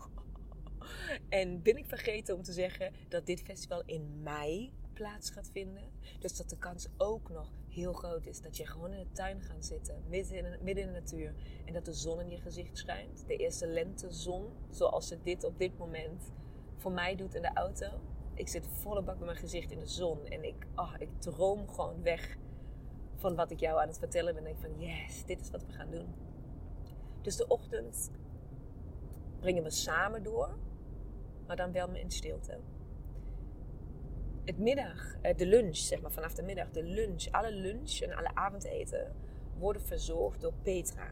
en 1.29 1.61
ben 1.61 1.77
ik 1.77 1.85
vergeten 1.85 2.35
om 2.35 2.43
te 2.43 2.53
zeggen 2.53 2.93
dat 3.09 3.25
dit 3.25 3.41
festival 3.41 3.83
in 3.85 4.21
mei 4.23 4.73
plaats 4.93 5.29
gaat 5.29 5.49
vinden. 5.51 5.83
Dus 6.19 6.37
dat 6.37 6.49
de 6.49 6.57
kans 6.57 6.87
ook 6.97 7.29
nog 7.29 7.51
heel 7.69 7.93
groot 7.93 8.25
is 8.25 8.41
dat 8.41 8.57
je 8.57 8.65
gewoon 8.65 8.93
in 8.93 8.99
de 8.99 9.11
tuin 9.11 9.41
gaat 9.41 9.65
zitten, 9.65 10.03
midden 10.07 10.59
in, 10.65 10.75
de 10.75 10.85
natuur. 10.85 11.33
En 11.65 11.73
dat 11.73 11.85
de 11.85 11.93
zon 11.93 12.19
in 12.19 12.29
je 12.29 12.41
gezicht 12.41 12.77
schijnt. 12.77 13.27
De 13.27 13.35
eerste 13.35 13.67
lentezon, 13.67 14.45
zoals 14.69 15.07
ze 15.07 15.21
dit 15.23 15.43
op 15.43 15.59
dit 15.59 15.77
moment 15.77 16.31
voor 16.75 16.91
mij 16.91 17.15
doet 17.15 17.35
in 17.35 17.41
de 17.41 17.53
auto. 17.53 17.87
Ik 18.33 18.47
zit 18.47 18.67
volle 18.67 19.01
bak 19.01 19.17
met 19.17 19.25
mijn 19.25 19.37
gezicht 19.37 19.71
in 19.71 19.79
de 19.79 19.87
zon. 19.87 20.25
En 20.25 20.43
ik, 20.43 20.67
oh, 20.75 20.93
ik 20.97 21.21
droom 21.21 21.69
gewoon 21.69 22.01
weg 22.01 22.37
van 23.19 23.35
wat 23.35 23.51
ik 23.51 23.59
jou 23.59 23.81
aan 23.81 23.87
het 23.87 23.99
vertellen 23.99 24.33
ben. 24.33 24.45
En 24.45 24.51
ik 24.51 24.57
van, 24.59 24.79
yes, 24.79 25.25
dit 25.25 25.41
is 25.41 25.49
wat 25.49 25.65
we 25.65 25.71
gaan 25.71 25.91
doen. 25.91 26.07
Dus 27.21 27.35
de 27.35 27.47
ochtend 27.47 28.11
brengen 29.39 29.63
we 29.63 29.69
samen 29.69 30.23
door. 30.23 30.57
Maar 31.47 31.55
dan 31.55 31.71
wel 31.71 31.89
in 31.95 32.11
stilte 32.11 32.59
het 34.49 34.57
middag, 34.57 35.15
eh, 35.21 35.37
de 35.37 35.45
lunch, 35.45 35.75
zeg 35.75 36.01
maar 36.01 36.11
vanaf 36.11 36.33
de 36.33 36.43
middag, 36.43 36.69
de 36.71 36.83
lunch, 36.83 37.27
alle 37.31 37.51
lunch 37.51 37.99
en 37.99 38.15
alle 38.15 38.35
avondeten 38.35 39.15
worden 39.57 39.81
verzorgd 39.81 40.41
door 40.41 40.53
Petra. 40.61 41.11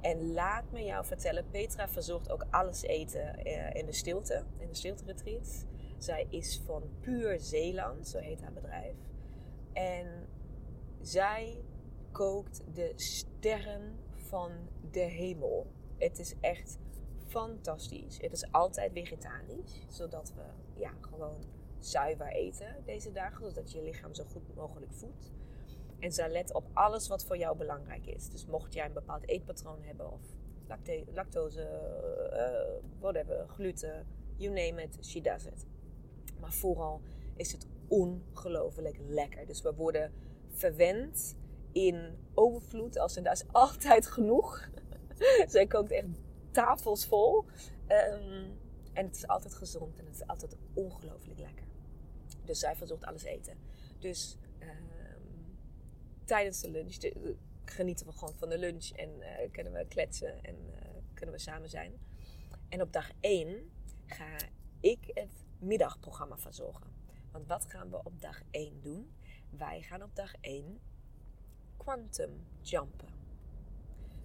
En 0.00 0.32
laat 0.32 0.64
me 0.72 0.84
jou 0.84 1.04
vertellen, 1.04 1.50
Petra 1.50 1.88
verzorgt 1.88 2.30
ook 2.30 2.46
alles 2.50 2.82
eten 2.82 3.44
eh, 3.44 3.74
in 3.74 3.86
de 3.86 3.92
stilte, 3.92 4.44
in 4.58 4.68
de 4.68 4.74
stilte 4.74 5.04
retreat. 5.04 5.66
Zij 5.98 6.26
is 6.30 6.60
van 6.66 6.82
Puur 7.00 7.40
Zeeland, 7.40 8.08
zo 8.08 8.18
heet 8.18 8.40
haar 8.40 8.52
bedrijf. 8.52 8.94
En 9.72 10.06
zij 11.00 11.62
kookt 12.12 12.62
de 12.74 12.92
sterren 12.96 13.98
van 14.12 14.52
de 14.90 15.00
hemel. 15.00 15.66
Het 15.96 16.18
is 16.18 16.34
echt 16.40 16.78
fantastisch. 17.26 18.20
Het 18.20 18.32
is 18.32 18.52
altijd 18.52 18.92
vegetarisch, 18.92 19.80
zodat 19.88 20.32
we 20.34 20.42
ja, 20.80 20.92
gewoon 21.00 21.42
zuiver 21.78 22.28
eten 22.28 22.76
deze 22.84 23.12
dagen, 23.12 23.46
zodat 23.46 23.72
je 23.72 23.82
lichaam 23.82 24.14
zo 24.14 24.24
goed 24.24 24.54
mogelijk 24.54 24.92
voedt. 24.92 25.32
En 25.98 26.12
zij 26.12 26.28
let 26.30 26.54
op 26.54 26.64
alles 26.72 27.08
wat 27.08 27.24
voor 27.24 27.36
jou 27.36 27.56
belangrijk 27.56 28.06
is. 28.06 28.28
Dus 28.28 28.46
mocht 28.46 28.74
jij 28.74 28.86
een 28.86 28.92
bepaald 28.92 29.28
eetpatroon 29.28 29.82
hebben 29.82 30.12
of 30.12 30.20
lactose, 31.14 31.68
uh, 32.32 33.00
whatever, 33.00 33.48
gluten, 33.48 34.06
you 34.36 34.54
name 34.54 34.82
it, 34.82 34.98
she 35.00 35.20
does 35.20 35.46
it. 35.46 35.66
Maar 36.40 36.52
vooral 36.52 37.00
is 37.36 37.52
het 37.52 37.66
ongelooflijk 37.88 38.98
lekker. 39.08 39.46
Dus 39.46 39.62
we 39.62 39.74
worden 39.74 40.12
verwend 40.58 41.36
in 41.72 42.16
overvloed. 42.34 42.98
Als 42.98 43.16
er 43.16 43.22
daar 43.22 43.32
is 43.32 43.44
altijd 43.52 44.06
genoeg. 44.06 44.68
Zij 45.46 45.66
kookt 45.66 45.90
echt 45.90 46.06
tafels 46.50 47.06
vol. 47.06 47.44
Ehm, 47.86 48.50
en 48.92 49.06
het 49.06 49.16
is 49.16 49.26
altijd 49.26 49.54
gezond 49.54 49.98
en 49.98 50.04
het 50.04 50.14
is 50.14 50.26
altijd 50.26 50.56
ongelooflijk 50.74 51.40
lekker. 51.40 51.66
Dus 52.44 52.58
zij 52.58 52.76
verzorgt 52.76 53.04
alles 53.04 53.22
eten. 53.22 53.58
Dus 53.98 54.36
ehm, 54.58 54.82
tijdens 56.24 56.60
de 56.60 56.70
lunch 56.70 56.96
genieten 57.64 58.06
we 58.06 58.12
gewoon 58.12 58.34
van 58.34 58.48
de 58.48 58.58
lunch 58.58 58.88
en 58.88 59.10
uh, 59.18 59.26
kunnen 59.52 59.72
we 59.72 59.86
kletsen 59.88 60.42
en 60.42 60.54
uh, 60.54 60.74
kunnen 61.14 61.34
we 61.34 61.40
samen 61.40 61.68
zijn. 61.68 61.92
En 62.68 62.82
op 62.82 62.92
dag 62.92 63.10
1 63.20 63.70
ga 64.06 64.36
ik 64.80 65.10
het 65.14 65.44
middagprogramma 65.58 66.38
verzorgen. 66.38 66.96
Want 67.32 67.46
wat 67.46 67.66
gaan 67.68 67.90
we 67.90 67.96
op 68.04 68.20
dag 68.20 68.42
1 68.50 68.80
doen? 68.80 69.10
Wij 69.50 69.82
gaan 69.82 70.02
op 70.02 70.16
dag 70.16 70.34
1 70.40 70.80
quantum 71.76 72.46
jumpen. 72.60 73.08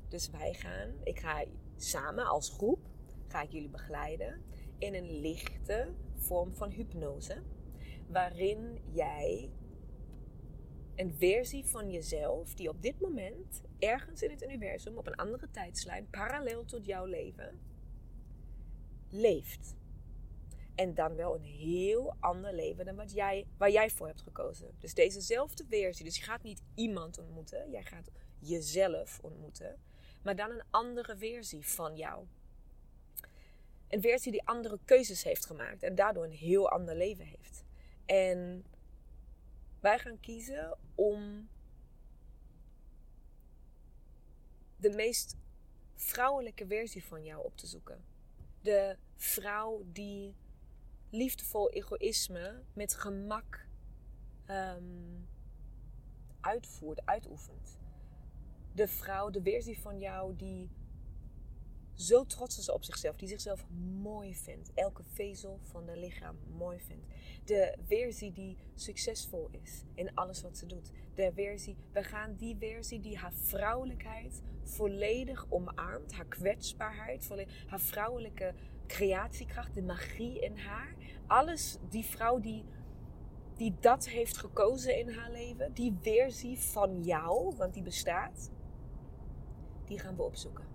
Dus 0.08 0.30
wij 0.30 0.54
gaan, 0.54 0.90
ik 1.04 1.20
ga 1.20 1.44
samen 1.76 2.26
als 2.26 2.50
groep, 2.50 2.80
ga 3.28 3.42
ik 3.42 3.52
jullie 3.52 3.70
begeleiden 3.70 4.42
in 4.78 4.94
een 4.94 5.20
lichte 5.20 5.94
vorm 6.16 6.54
van 6.54 6.70
hypnose 6.70 7.42
waarin 8.08 8.80
jij 8.92 9.52
een 10.96 11.14
versie 11.14 11.66
van 11.66 11.92
jezelf 11.92 12.54
die 12.54 12.70
op 12.70 12.82
dit 12.82 13.00
moment 13.00 13.62
ergens 13.80 14.22
in 14.22 14.30
het 14.30 14.44
universum 14.44 14.98
op 14.98 15.08
een 15.08 15.16
andere 15.16 15.50
tijdslijn 15.52 16.10
parallel 16.10 16.66
tot 16.66 16.86
jouw 16.86 17.06
leven 17.06 17.60
leeft. 19.10 19.76
En 20.76 20.94
dan 20.94 21.16
wel 21.16 21.36
een 21.36 21.44
heel 21.44 22.16
ander 22.20 22.54
leven 22.54 22.86
dan 22.86 22.96
wat 22.96 23.12
jij, 23.12 23.48
waar 23.58 23.72
jij 23.72 23.90
voor 23.90 24.08
hebt 24.08 24.22
gekozen. 24.22 24.76
Dus 24.80 24.94
dezezelfde 24.94 25.66
versie. 25.70 26.06
Dus 26.06 26.18
je 26.18 26.24
gaat 26.24 26.44
niet 26.44 26.62
iemand 26.76 27.18
ontmoeten, 27.18 27.72
jij 27.72 27.84
gaat 27.84 28.10
jezelf 28.40 29.20
ontmoeten. 29.22 29.80
Maar 30.24 30.36
dan 30.36 30.50
een 30.52 30.64
andere 30.70 31.18
versie 31.18 31.68
van 31.68 31.96
jou. 31.96 32.26
Een 33.88 34.02
versie 34.02 34.32
die 34.32 34.48
andere 34.48 34.80
keuzes 34.86 35.24
heeft 35.24 35.46
gemaakt 35.46 35.84
en 35.84 35.96
daardoor 35.96 36.24
een 36.24 36.32
heel 36.32 36.70
ander 36.70 36.96
leven 36.96 37.26
heeft. 37.26 37.64
En 38.06 38.66
wij 39.80 40.00
gaan 40.00 40.20
kiezen 40.20 40.78
om 40.96 41.50
de 44.78 44.90
meest 44.90 45.38
vrouwelijke 45.96 46.68
versie 46.68 47.06
van 47.06 47.24
jou 47.24 47.46
op 47.46 47.58
te 47.58 47.68
zoeken. 47.68 48.06
De 48.62 48.98
vrouw 49.16 49.84
die 49.86 50.36
liefdevol 51.14 51.70
egoïsme 51.70 52.64
met 52.74 52.94
gemak 52.94 53.68
um, 54.50 55.28
uitvoert, 56.42 57.06
uitoefent. 57.06 57.80
De 58.74 58.88
vrouw, 58.88 59.30
de 59.30 59.42
versie 59.42 59.80
van 59.80 60.00
jou 60.00 60.36
die 60.36 60.70
zo 61.96 62.26
trots 62.26 62.58
is 62.58 62.70
op 62.70 62.84
zichzelf, 62.84 63.16
die 63.16 63.28
zichzelf 63.28 63.66
mooi 64.02 64.36
vindt, 64.36 64.72
elke 64.74 65.04
vezel 65.04 65.60
van 65.62 65.88
haar 65.88 65.98
lichaam 65.98 66.38
mooi 66.58 66.80
vindt. 66.80 67.06
De 67.46 67.78
versie 67.88 68.32
die 68.32 68.58
succesvol 68.76 69.50
is 69.52 69.84
in 69.94 70.16
alles 70.16 70.42
wat 70.42 70.58
ze 70.58 70.66
doet. 70.66 70.92
De 71.16 71.32
versie, 71.34 71.78
we 71.92 72.04
gaan 72.04 72.36
die 72.36 72.56
versie 72.60 73.00
die 73.00 73.18
haar 73.18 73.34
vrouwelijkheid 73.34 74.42
volledig 74.64 75.46
omarmt, 75.50 76.14
haar 76.14 76.26
kwetsbaarheid, 76.26 77.30
haar 77.68 77.80
vrouwelijke 77.80 78.54
creatiekracht, 78.88 79.74
de 79.74 79.82
magie 79.82 80.40
in 80.40 80.58
haar. 80.58 80.96
Alles, 81.28 81.78
die 81.90 82.06
vrouw 82.06 82.40
die, 82.40 82.66
die 83.56 83.76
dat 83.80 84.08
heeft 84.08 84.38
gekozen 84.38 85.00
in 85.00 85.10
haar 85.10 85.32
leven, 85.32 85.74
die 85.74 85.98
versie 86.02 86.60
van 86.60 87.04
jou, 87.04 87.56
want 87.56 87.74
die 87.74 87.84
bestaat, 87.84 88.52
die 89.86 90.00
gaan 90.00 90.16
we 90.16 90.24
opzoeken. 90.24 90.66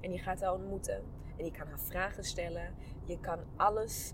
En 0.00 0.12
je 0.12 0.18
gaat 0.18 0.40
haar 0.40 0.52
ontmoeten. 0.52 1.02
En 1.36 1.44
je 1.44 1.50
kan 1.50 1.66
haar 1.66 1.80
vragen 1.80 2.24
stellen. 2.24 2.74
Je 3.04 3.20
kan 3.20 3.38
alles. 3.56 4.12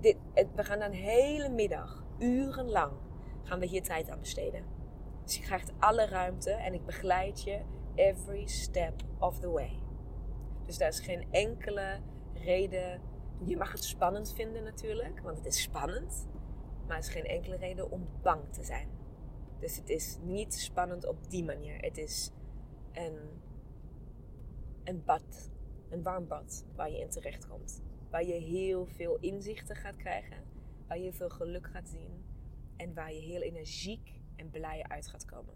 Dit, 0.00 0.16
we 0.54 0.64
gaan 0.64 0.80
een 0.80 0.92
hele 0.92 1.48
middag, 1.48 2.04
urenlang, 2.18 2.92
gaan 3.42 3.58
we 3.58 3.66
hier 3.66 3.82
tijd 3.82 4.10
aan 4.10 4.20
besteden. 4.20 4.64
Dus 5.24 5.36
je 5.36 5.42
krijgt 5.42 5.72
alle 5.78 6.06
ruimte 6.06 6.50
en 6.50 6.74
ik 6.74 6.84
begeleid 6.84 7.42
je 7.42 7.60
every 7.94 8.46
step 8.46 9.02
of 9.18 9.38
the 9.38 9.50
way. 9.50 9.78
Dus 10.66 10.78
daar 10.78 10.88
is 10.88 11.00
geen 11.00 11.26
enkele 11.30 12.00
reden. 12.34 13.00
Je 13.44 13.56
mag 13.56 13.72
het 13.72 13.84
spannend 13.84 14.32
vinden 14.32 14.62
natuurlijk, 14.62 15.20
want 15.20 15.36
het 15.36 15.46
is 15.46 15.62
spannend. 15.62 16.28
Maar 16.86 16.96
er 16.96 17.02
is 17.02 17.08
geen 17.08 17.26
enkele 17.26 17.56
reden 17.56 17.90
om 17.90 18.08
bang 18.22 18.52
te 18.52 18.64
zijn. 18.64 18.88
Dus 19.58 19.76
het 19.76 19.88
is 19.88 20.18
niet 20.22 20.54
spannend 20.54 21.06
op 21.06 21.30
die 21.30 21.44
manier. 21.44 21.80
Het 21.80 21.98
is 21.98 22.30
een 22.92 23.18
een 24.84 25.04
bad, 25.04 25.50
een 25.90 26.02
warm 26.02 26.26
bad 26.26 26.64
waar 26.74 26.90
je 26.90 26.98
in 26.98 27.08
terecht 27.10 27.48
komt. 27.48 27.82
Waar 28.10 28.24
je 28.24 28.32
heel 28.32 28.86
veel 28.86 29.16
inzichten 29.18 29.76
gaat 29.76 29.96
krijgen, 29.96 30.44
waar 30.86 30.98
je 30.98 31.12
veel 31.12 31.28
geluk 31.28 31.66
gaat 31.66 31.88
zien 31.88 32.24
en 32.76 32.94
waar 32.94 33.12
je 33.12 33.20
heel 33.20 33.40
energiek 33.40 34.20
en 34.36 34.50
blij 34.50 34.82
uit 34.82 35.08
gaat 35.08 35.24
komen. 35.24 35.54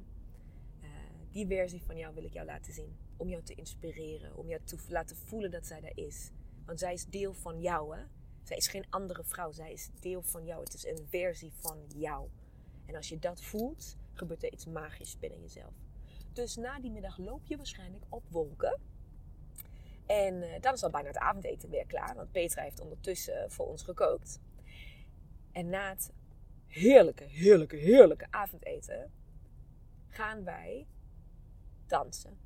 Uh, 0.80 0.88
die 1.30 1.46
versie 1.46 1.82
van 1.82 1.96
jou 1.96 2.14
wil 2.14 2.24
ik 2.24 2.32
jou 2.32 2.46
laten 2.46 2.72
zien. 2.72 2.96
Om 3.16 3.28
jou 3.28 3.42
te 3.42 3.54
inspireren, 3.54 4.36
om 4.36 4.48
jou 4.48 4.60
te 4.64 4.76
laten 4.88 5.16
voelen 5.16 5.50
dat 5.50 5.66
zij 5.66 5.80
daar 5.80 5.96
is. 5.96 6.30
Want 6.66 6.78
zij 6.78 6.92
is 6.92 7.06
deel 7.06 7.34
van 7.34 7.60
jou, 7.60 7.96
hè? 7.96 8.04
Zij 8.42 8.56
is 8.56 8.68
geen 8.68 8.86
andere 8.90 9.24
vrouw, 9.24 9.52
zij 9.52 9.72
is 9.72 9.90
deel 10.00 10.22
van 10.22 10.44
jou. 10.44 10.64
Het 10.64 10.74
is 10.74 10.86
een 10.86 11.06
versie 11.08 11.52
van 11.52 11.78
jou. 11.96 12.28
En 12.86 12.96
als 12.96 13.08
je 13.08 13.18
dat 13.18 13.42
voelt, 13.42 13.96
gebeurt 14.12 14.42
er 14.42 14.52
iets 14.52 14.66
magisch 14.66 15.18
binnen 15.18 15.40
jezelf. 15.40 15.74
Dus 16.32 16.56
na 16.56 16.80
die 16.80 16.90
middag 16.90 17.18
loop 17.18 17.46
je 17.46 17.56
waarschijnlijk 17.56 18.04
op 18.08 18.24
wolken. 18.30 18.80
En 20.06 20.34
uh, 20.34 20.60
dan 20.60 20.72
is 20.72 20.82
al 20.82 20.90
bijna 20.90 21.08
het 21.08 21.18
avondeten 21.18 21.70
weer 21.70 21.86
klaar. 21.86 22.14
Want 22.14 22.32
Petra 22.32 22.62
heeft 22.62 22.80
ondertussen 22.80 23.50
voor 23.50 23.66
ons 23.66 23.82
gekookt. 23.82 24.40
En 25.52 25.68
na 25.68 25.88
het 25.88 26.12
heerlijke, 26.66 27.24
heerlijke, 27.24 27.76
heerlijke 27.76 28.26
avondeten 28.30 29.12
gaan 30.08 30.44
wij 30.44 30.86
dansen. 31.86 32.38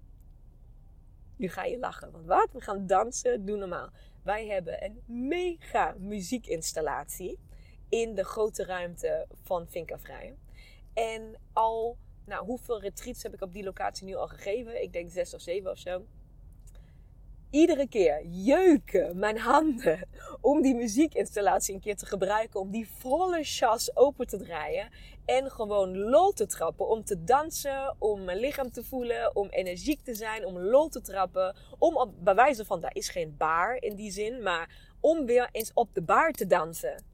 Nu 1.38 1.48
ga 1.48 1.64
je 1.64 1.78
lachen. 1.78 2.10
Want 2.10 2.26
wat? 2.26 2.48
We 2.52 2.60
gaan 2.60 2.86
dansen. 2.86 3.44
Doe 3.44 3.56
normaal. 3.56 3.90
Wij 4.22 4.46
hebben 4.46 4.84
een 4.84 5.02
mega 5.28 5.94
muziekinstallatie 5.98 7.38
in 7.88 8.14
de 8.14 8.24
grote 8.24 8.64
ruimte 8.64 9.26
van 9.42 9.68
Vinkavrij. 9.68 10.36
En 10.94 11.38
al, 11.52 11.96
nou, 12.24 12.44
hoeveel 12.44 12.80
retreats 12.80 13.22
heb 13.22 13.34
ik 13.34 13.40
op 13.40 13.52
die 13.52 13.64
locatie 13.64 14.06
nu 14.06 14.14
al 14.14 14.28
gegeven? 14.28 14.82
Ik 14.82 14.92
denk 14.92 15.10
zes 15.10 15.34
of 15.34 15.40
zeven 15.40 15.70
of 15.70 15.78
zo 15.78 16.06
iedere 17.50 17.88
keer 17.88 18.26
jeuken 18.26 19.18
mijn 19.18 19.38
handen 19.38 20.08
om 20.40 20.62
die 20.62 20.74
muziekinstallatie 20.74 21.74
een 21.74 21.80
keer 21.80 21.96
te 21.96 22.06
gebruiken. 22.06 22.60
Om 22.60 22.70
die 22.70 22.88
volle 22.98 23.38
chas 23.42 23.96
open 23.96 24.26
te 24.26 24.36
draaien. 24.36 24.88
En 25.24 25.50
gewoon 25.50 25.98
lol 25.98 26.32
te 26.32 26.46
trappen. 26.46 26.88
Om 26.88 27.04
te 27.04 27.24
dansen, 27.24 27.96
om 27.98 28.24
mijn 28.24 28.38
lichaam 28.38 28.70
te 28.70 28.84
voelen, 28.84 29.36
om 29.36 29.48
energiek 29.48 30.00
te 30.00 30.14
zijn, 30.14 30.44
om 30.44 30.58
lol 30.58 30.88
te 30.88 31.00
trappen. 31.00 31.56
Om 31.78 31.96
op, 31.96 32.12
bij 32.18 32.34
wijze 32.34 32.64
van, 32.64 32.80
daar 32.80 32.94
is 32.94 33.08
geen 33.08 33.34
bar 33.36 33.82
in 33.82 33.96
die 33.96 34.10
zin, 34.10 34.42
maar 34.42 34.94
om 35.00 35.26
weer 35.26 35.48
eens 35.52 35.70
op 35.74 35.94
de 35.94 36.02
bar 36.02 36.32
te 36.32 36.46
dansen. 36.46 37.04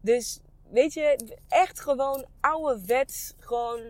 Dus 0.00 0.40
weet 0.70 0.94
je, 0.94 1.36
echt 1.48 1.80
gewoon 1.80 2.26
ouderwets, 2.40 3.34
gewoon 3.38 3.80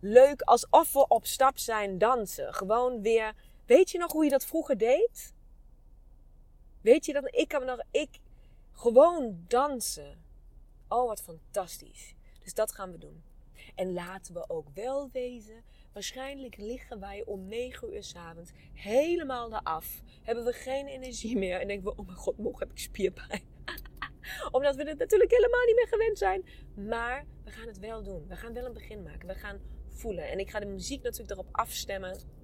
leuk 0.00 0.42
alsof 0.42 0.92
we 0.92 1.08
op 1.08 1.26
stap 1.26 1.58
zijn 1.58 1.98
dansen. 1.98 2.54
Gewoon 2.54 3.02
weer 3.02 3.34
Weet 3.72 3.90
je 3.90 3.98
nog 3.98 4.12
hoe 4.12 4.24
je 4.24 4.30
dat 4.30 4.44
vroeger 4.44 4.78
deed? 4.78 5.34
Weet 6.80 7.06
je 7.06 7.12
dat? 7.12 7.34
Ik 7.34 7.48
kan 7.48 7.64
nog. 7.64 7.82
Ik. 7.90 8.18
Gewoon 8.72 9.44
dansen. 9.48 10.24
Oh, 10.88 11.06
wat 11.06 11.22
fantastisch. 11.22 12.14
Dus 12.42 12.54
dat 12.54 12.72
gaan 12.72 12.92
we 12.92 12.98
doen. 12.98 13.22
En 13.74 13.92
laten 13.92 14.34
we 14.34 14.50
ook 14.50 14.68
wel 14.74 15.08
wezen. 15.12 15.64
Waarschijnlijk 15.92 16.56
liggen 16.56 17.00
wij 17.00 17.24
om 17.24 17.48
9 17.48 17.94
uur 17.94 18.02
s 18.02 18.14
avonds 18.14 18.50
helemaal 18.72 19.54
eraf. 19.54 20.02
Hebben 20.22 20.44
we 20.44 20.52
geen 20.52 20.86
energie 20.86 21.36
meer. 21.36 21.60
En 21.60 21.66
denken 21.66 21.84
we: 21.84 21.96
oh 21.96 22.06
mijn 22.06 22.18
god, 22.18 22.38
morgen 22.38 22.66
heb 22.66 22.70
ik 22.70 22.82
spierpijn. 22.82 23.42
Omdat 24.56 24.76
we 24.76 24.88
het 24.88 24.98
natuurlijk 24.98 25.30
helemaal 25.30 25.64
niet 25.66 25.76
meer 25.76 25.88
gewend 25.88 26.18
zijn. 26.18 26.44
Maar 26.88 27.26
we 27.44 27.50
gaan 27.50 27.66
het 27.66 27.78
wel 27.78 28.02
doen. 28.02 28.26
We 28.28 28.36
gaan 28.36 28.52
wel 28.52 28.64
een 28.64 28.72
begin 28.72 29.02
maken. 29.02 29.28
We 29.28 29.34
gaan 29.34 29.60
voelen. 29.88 30.28
En 30.28 30.38
ik 30.38 30.50
ga 30.50 30.60
de 30.60 30.66
muziek 30.66 31.02
natuurlijk 31.02 31.30
erop 31.30 31.48
afstemmen 31.52 32.40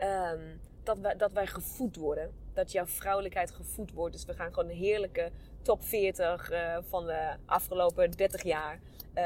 um, 0.00 0.60
dat, 0.82 0.98
wij, 0.98 1.16
dat 1.16 1.32
wij 1.32 1.46
gevoed 1.46 1.96
worden. 1.96 2.32
Dat 2.52 2.72
jouw 2.72 2.86
vrouwelijkheid 2.86 3.50
gevoed 3.50 3.92
wordt. 3.92 4.12
Dus 4.12 4.24
we 4.24 4.34
gaan 4.34 4.54
gewoon 4.54 4.68
een 4.68 4.76
heerlijke 4.76 5.30
top 5.62 5.82
40 5.82 6.50
uh, 6.50 6.74
eh, 6.74 6.84
van 6.84 7.06
de 7.06 7.36
afgelopen 7.46 8.10
30 8.10 8.42
jaar 8.42 8.80
uh, 9.14 9.24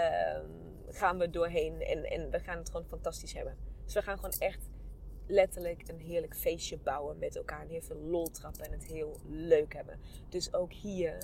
gaan 0.89 1.19
we 1.19 1.31
doorheen. 1.31 1.83
En, 1.83 2.05
en 2.05 2.31
we 2.31 2.41
gaan 2.41 2.59
het 2.59 2.71
gewoon 2.71 2.87
fantastisch 2.87 3.33
hebben. 3.33 3.57
Dus 3.85 3.95
we 3.95 4.03
gaan 4.03 4.17
gewoon 4.17 4.39
echt 4.39 4.71
letterlijk 5.27 5.89
een 5.89 6.01
heerlijk 6.01 6.37
feestje 6.37 6.79
bouwen 6.79 7.19
met 7.19 7.37
elkaar. 7.37 7.61
En 7.61 7.69
heel 7.69 7.83
veel 7.83 7.97
lol 7.97 8.31
trappen 8.31 8.65
en 8.65 8.73
het 8.73 8.85
heel 8.85 9.17
leuk 9.27 9.75
hebben. 9.75 10.01
Dus 10.29 10.55
ook 10.55 10.73
hier 10.73 11.19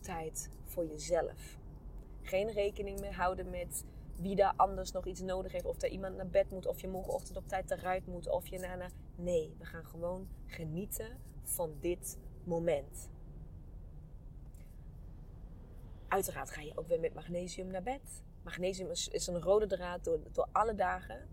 tijd 0.00 0.50
voor 0.64 0.86
jezelf. 0.86 1.58
Geen 2.22 2.50
rekening 2.50 3.00
meer 3.00 3.14
houden 3.14 3.50
met 3.50 3.84
wie 4.20 4.36
daar 4.36 4.52
anders 4.56 4.92
nog 4.92 5.06
iets 5.06 5.20
nodig 5.20 5.52
heeft. 5.52 5.64
Of 5.64 5.82
er 5.82 5.88
iemand 5.88 6.16
naar 6.16 6.28
bed 6.28 6.50
moet, 6.50 6.66
of 6.66 6.80
je 6.80 6.88
morgenochtend 6.88 7.36
op 7.36 7.48
tijd 7.48 7.70
eruit 7.70 8.06
moet, 8.06 8.28
of 8.28 8.46
je 8.46 8.58
naar... 8.58 8.92
Nee, 9.16 9.54
we 9.58 9.64
gaan 9.64 9.84
gewoon 9.84 10.28
genieten 10.46 11.18
van 11.42 11.76
dit 11.80 12.18
moment. 12.44 13.10
Uiteraard 16.08 16.50
ga 16.50 16.60
je 16.60 16.76
ook 16.76 16.88
weer 16.88 17.00
met 17.00 17.14
magnesium 17.14 17.70
naar 17.70 17.82
bed. 17.82 18.24
Magnesium 18.42 18.90
is, 18.90 19.08
is 19.08 19.26
een 19.26 19.40
rode 19.40 19.66
draad 19.66 20.04
door, 20.04 20.20
door 20.32 20.48
alle 20.52 20.74
dagen. 20.74 21.28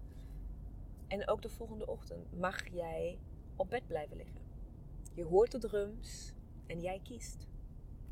En 1.08 1.28
ook 1.28 1.42
de 1.42 1.50
volgende 1.50 1.88
ochtend 1.88 2.40
mag 2.40 2.68
jij 2.68 3.20
op 3.56 3.70
bed 3.70 3.88
blijven 3.88 4.18
liggen. 4.18 4.42
Je 5.14 5.24
hoort 5.24 5.52
de 5.52 5.58
drums 5.58 6.34
en 6.68 6.80
jij 6.80 7.00
kiest. 7.04 7.48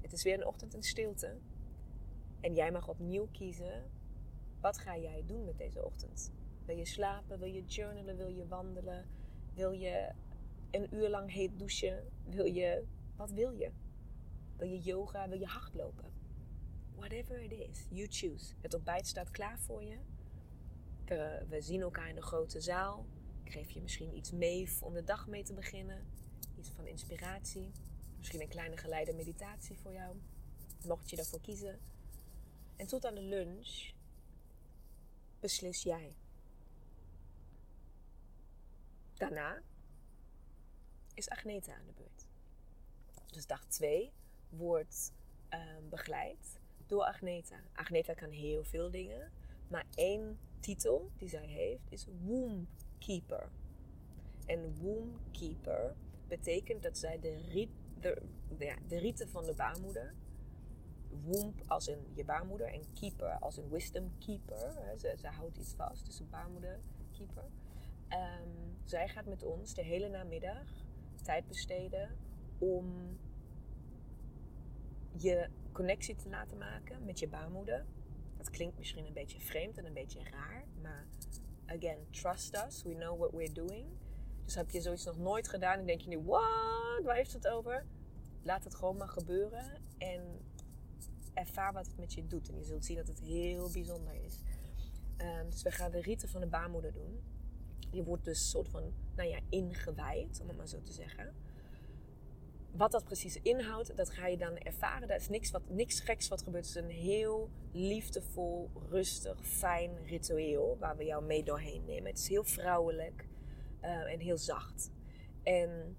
Het 0.02 0.14
is 0.14 0.24
weer 0.24 0.34
een 0.34 0.46
ochtend 0.46 0.74
in 0.74 0.84
stilte. 0.84 1.38
En 2.40 2.54
jij 2.54 2.72
mag 2.72 2.88
opnieuw 2.88 3.28
kiezen 3.32 3.92
wat 4.62 4.78
ga 4.78 4.98
jij 4.98 5.24
doen 5.26 5.46
met 5.46 5.58
deze 5.58 5.86
ochtend? 5.86 6.32
Wil 6.66 6.78
je 6.78 6.86
slapen? 6.86 7.40
Wil 7.40 7.48
je 7.48 7.66
journalen? 7.66 8.18
Wil 8.18 8.28
je 8.28 8.48
wandelen? 8.48 9.06
Wil 9.54 9.72
je 9.72 10.12
een 10.72 10.96
uur 10.96 11.10
lang 11.10 11.32
heet 11.32 11.60
douchen? 11.60 12.10
Wil 12.26 12.46
je, 12.46 12.84
wat 13.16 13.32
wil 13.32 13.52
je? 13.52 13.72
Wil 14.58 14.68
je 14.68 14.80
yoga? 14.80 15.28
Wil 15.28 15.40
je 15.40 15.46
hardlopen? 15.46 16.12
Whatever 16.96 17.42
it 17.42 17.52
is, 17.52 17.88
you 17.90 18.08
choose. 18.10 18.54
Het 18.62 18.74
ontbijt 18.74 19.08
staat 19.08 19.32
klaar 19.32 19.60
voor 19.60 19.84
je. 19.84 19.98
We, 21.06 21.46
we 21.50 21.62
zien 21.62 21.82
elkaar 21.82 22.10
in 22.10 22.16
de 22.16 22.22
grote 22.22 22.62
zaal. 22.62 23.06
Ik 23.44 23.52
geef 23.52 23.70
je 23.70 23.82
misschien 23.82 24.16
iets 24.16 24.32
mee 24.32 24.70
om 24.82 24.94
de 24.94 25.04
dag 25.04 25.28
mee 25.28 25.44
te 25.44 25.54
beginnen. 25.54 26.06
Iets 26.58 26.70
van 26.70 26.88
inspiratie. 26.88 27.72
Misschien 28.18 28.42
een 28.42 28.48
kleine 28.48 28.78
geleide 28.78 29.14
meditatie 29.14 29.78
voor 29.78 29.94
jou. 29.94 30.16
Mocht 30.88 31.10
je 31.10 31.16
daarvoor 31.16 31.42
kiezen. 31.42 31.80
En 32.76 32.88
tot 32.88 33.06
aan 33.06 33.16
de 33.16 33.22
lunch 33.22 33.92
beslis 35.42 35.84
jij. 35.84 36.16
Daarna 39.14 39.62
is 41.14 41.30
Agneta 41.30 41.74
aan 41.74 41.86
de 41.86 41.94
beurt. 41.94 42.28
Dus 43.32 43.48
dag 43.48 43.66
2 43.66 44.12
wordt 44.50 45.14
um, 45.50 45.90
begeleid 45.90 46.60
door 46.86 47.04
Agneta. 47.04 47.60
Agneta 47.74 48.14
kan 48.14 48.30
heel 48.30 48.64
veel 48.64 48.92
dingen, 48.92 49.32
maar 49.68 49.86
één 49.96 50.40
titel 50.60 51.12
die 51.18 51.30
zij 51.30 51.46
heeft 51.46 51.92
is 51.92 52.06
Womb 52.22 52.70
Keeper. 53.00 53.50
En 54.46 54.76
Womb 54.76 55.18
Keeper 55.32 55.96
betekent 56.28 56.84
dat 56.84 56.98
zij 56.98 57.20
de, 57.20 57.38
rit, 57.38 57.70
de, 58.00 58.22
ja, 58.60 58.76
de 58.88 58.98
rieten 58.98 59.30
van 59.30 59.46
de 59.46 59.54
baarmoeder 59.54 60.16
womb 61.24 61.62
als 61.68 61.88
in 61.88 62.00
je 62.14 62.26
baarmoeder 62.26 62.68
en 62.68 62.94
keeper 62.94 63.40
als 63.40 63.58
een 63.58 63.70
wisdom 63.70 64.12
keeper. 64.20 64.74
Ze, 64.98 65.16
ze 65.20 65.28
houdt 65.28 65.58
iets 65.58 65.74
vast, 65.74 66.06
dus 66.06 66.20
een 66.20 66.30
baarmoeder 66.30 66.80
keeper. 67.12 67.46
Ehm, 68.08 68.50
zij 68.84 69.08
gaat 69.08 69.26
met 69.26 69.44
ons 69.44 69.74
de 69.74 69.84
hele 69.84 70.10
namiddag 70.10 70.68
tijd 71.24 71.48
besteden 71.48 72.18
om 72.58 73.18
je 75.18 75.50
connectie 75.72 76.16
te 76.16 76.30
laten 76.30 76.58
maken 76.58 77.06
met 77.06 77.20
je 77.20 77.28
baarmoeder. 77.28 77.86
Dat 78.38 78.50
klinkt 78.50 78.78
misschien 78.78 79.06
een 79.06 79.14
beetje 79.14 79.40
vreemd 79.40 79.78
en 79.78 79.86
een 79.86 79.94
beetje 79.94 80.24
raar, 80.24 80.64
maar 80.82 81.08
again, 81.66 81.98
trust 82.10 82.66
us, 82.66 82.84
we 82.84 82.96
know 82.96 83.20
what 83.20 83.32
we're 83.32 83.54
doing. 83.54 83.86
Dus 84.46 84.56
heb 84.56 84.70
je 84.70 84.82
zoiets 84.82 85.06
nog 85.06 85.18
nooit 85.18 85.48
gedaan 85.48 85.80
en 85.80 85.86
denk 85.86 86.02
je 86.02 86.10
nu, 86.10 86.20
what, 86.20 87.04
waar 87.04 87.16
heeft 87.16 87.34
het 87.34 87.48
over? 87.48 87.86
Laat 88.44 88.64
het 88.64 88.76
gewoon 88.76 88.98
maar 88.98 89.10
gebeuren 89.10 89.82
en 89.98 90.40
ervaar 91.34 91.74
wat 91.74 91.88
het 91.88 91.98
met 91.98 92.14
je 92.14 92.28
doet. 92.28 92.50
En 92.50 92.58
je 92.58 92.64
zult 92.64 92.86
zien 92.86 92.98
dat 92.98 93.08
het 93.08 93.20
heel 93.20 93.70
bijzonder 93.72 94.14
is. 94.14 94.42
Um, 95.18 95.50
dus 95.50 95.62
we 95.62 95.72
gaan 95.72 95.92
de 95.92 96.02
riten 96.02 96.30
van 96.30 96.42
de 96.42 96.48
baarmoeder 96.48 96.94
doen. 96.94 97.22
Je 97.92 98.04
wordt 98.04 98.26
dus 98.26 98.50
soort 98.50 98.70
van, 98.70 98.94
nou 99.16 99.30
ja, 99.30 99.40
ingewijd, 99.50 100.40
om 100.42 100.48
het 100.48 100.58
maar 100.58 100.68
zo 100.68 100.82
te 100.82 100.92
zeggen. 100.92 101.34
Wat 102.72 102.92
dat 102.92 103.04
precies 103.04 103.42
inhoudt, 103.42 103.98
dat 103.98 104.10
ga 104.10 104.28
je 104.28 104.38
dan 104.38 104.58
ervaren. 104.58 105.08
Dat 105.08 105.20
is 105.20 105.30
niks, 105.30 105.52
wat, 105.52 105.70
niks 105.70 106.00
geks 106.00 106.28
wat 106.28 106.42
gebeurt. 106.42 106.66
Het 106.68 106.76
is 106.76 106.82
een 106.82 106.90
heel 106.90 107.50
liefdevol, 107.72 108.70
rustig, 108.90 109.48
fijn 109.48 110.06
ritueel 110.06 110.78
waar 110.80 110.98
we 110.98 111.06
jou 111.06 111.24
mee 111.24 111.44
doorheen 111.44 111.86
nemen. 111.86 112.10
Het 112.10 112.20
is 112.20 112.28
heel 112.28 112.44
vrouwelijk 112.44 113.28
uh, 113.82 114.14
en 114.14 114.20
heel 114.20 114.38
zacht. 114.38 114.92
En 115.44 115.98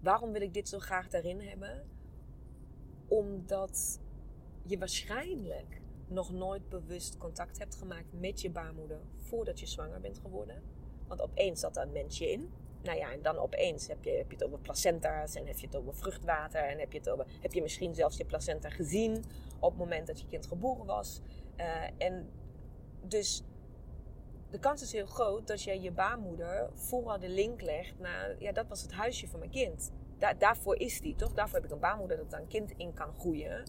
waarom 0.00 0.32
wil 0.32 0.40
ik 0.40 0.54
dit 0.54 0.68
zo 0.68 0.78
graag 0.78 1.08
daarin 1.08 1.40
hebben? 1.40 1.88
Omdat 3.08 4.00
je 4.62 4.78
waarschijnlijk 4.78 5.80
nog 6.06 6.32
nooit 6.32 6.68
bewust 6.68 7.16
contact 7.16 7.58
hebt 7.58 7.74
gemaakt 7.74 8.12
met 8.12 8.40
je 8.40 8.50
baarmoeder 8.50 9.00
voordat 9.16 9.60
je 9.60 9.66
zwanger 9.66 10.00
bent 10.00 10.18
geworden. 10.18 10.62
Want 11.06 11.20
opeens 11.20 11.60
zat 11.60 11.74
daar 11.74 11.86
een 11.86 11.92
mensje 11.92 12.30
in. 12.30 12.50
Nou 12.82 12.98
ja, 12.98 13.12
en 13.12 13.22
dan 13.22 13.38
opeens 13.38 13.86
heb 13.86 14.04
je, 14.04 14.10
heb 14.10 14.30
je 14.30 14.36
het 14.36 14.44
over 14.44 14.58
placenta's 14.58 15.34
en 15.34 15.46
heb 15.46 15.58
je 15.58 15.66
het 15.66 15.76
over 15.76 15.94
vruchtwater 15.94 16.62
en 16.62 16.78
heb 16.78 16.92
je, 16.92 16.98
het 16.98 17.08
over, 17.08 17.26
heb 17.40 17.52
je 17.52 17.62
misschien 17.62 17.94
zelfs 17.94 18.16
je 18.16 18.24
placenta 18.24 18.70
gezien 18.70 19.24
op 19.60 19.70
het 19.70 19.78
moment 19.78 20.06
dat 20.06 20.20
je 20.20 20.26
kind 20.26 20.46
geboren 20.46 20.86
was. 20.86 21.20
Uh, 21.56 21.84
en 21.98 22.30
dus 23.02 23.42
de 24.50 24.58
kans 24.58 24.82
is 24.82 24.92
heel 24.92 25.06
groot 25.06 25.46
dat 25.46 25.62
jij 25.62 25.80
je 25.80 25.92
baarmoeder 25.92 26.70
vooral 26.74 27.18
de 27.18 27.28
link 27.28 27.60
legt 27.60 27.98
naar, 27.98 28.36
ja, 28.38 28.52
dat 28.52 28.68
was 28.68 28.82
het 28.82 28.92
huisje 28.92 29.28
van 29.28 29.38
mijn 29.38 29.50
kind 29.50 29.92
daarvoor 30.32 30.76
is 30.76 31.00
die, 31.00 31.14
toch? 31.14 31.32
Daarvoor 31.32 31.56
heb 31.56 31.64
ik 31.64 31.72
een 31.72 31.80
baarmoeder 31.80 32.16
dat 32.16 32.32
een 32.32 32.46
kind 32.46 32.70
in 32.70 32.92
kan 32.92 33.14
groeien. 33.14 33.64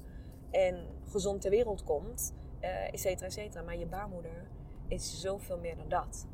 En 0.52 0.88
gezond 1.06 1.42
ter 1.42 1.50
wereld 1.50 1.84
komt, 1.84 2.34
uh, 2.62 2.94
et 2.94 3.00
cetera, 3.00 3.26
et 3.26 3.34
cetera. 3.34 3.64
Maar 3.64 3.78
je 3.78 3.86
baarmoeder 3.86 4.48
is 4.88 5.22
zoveel 5.22 5.60
meer 5.60 5.76
dan 5.76 5.90
dat. 5.90 6.28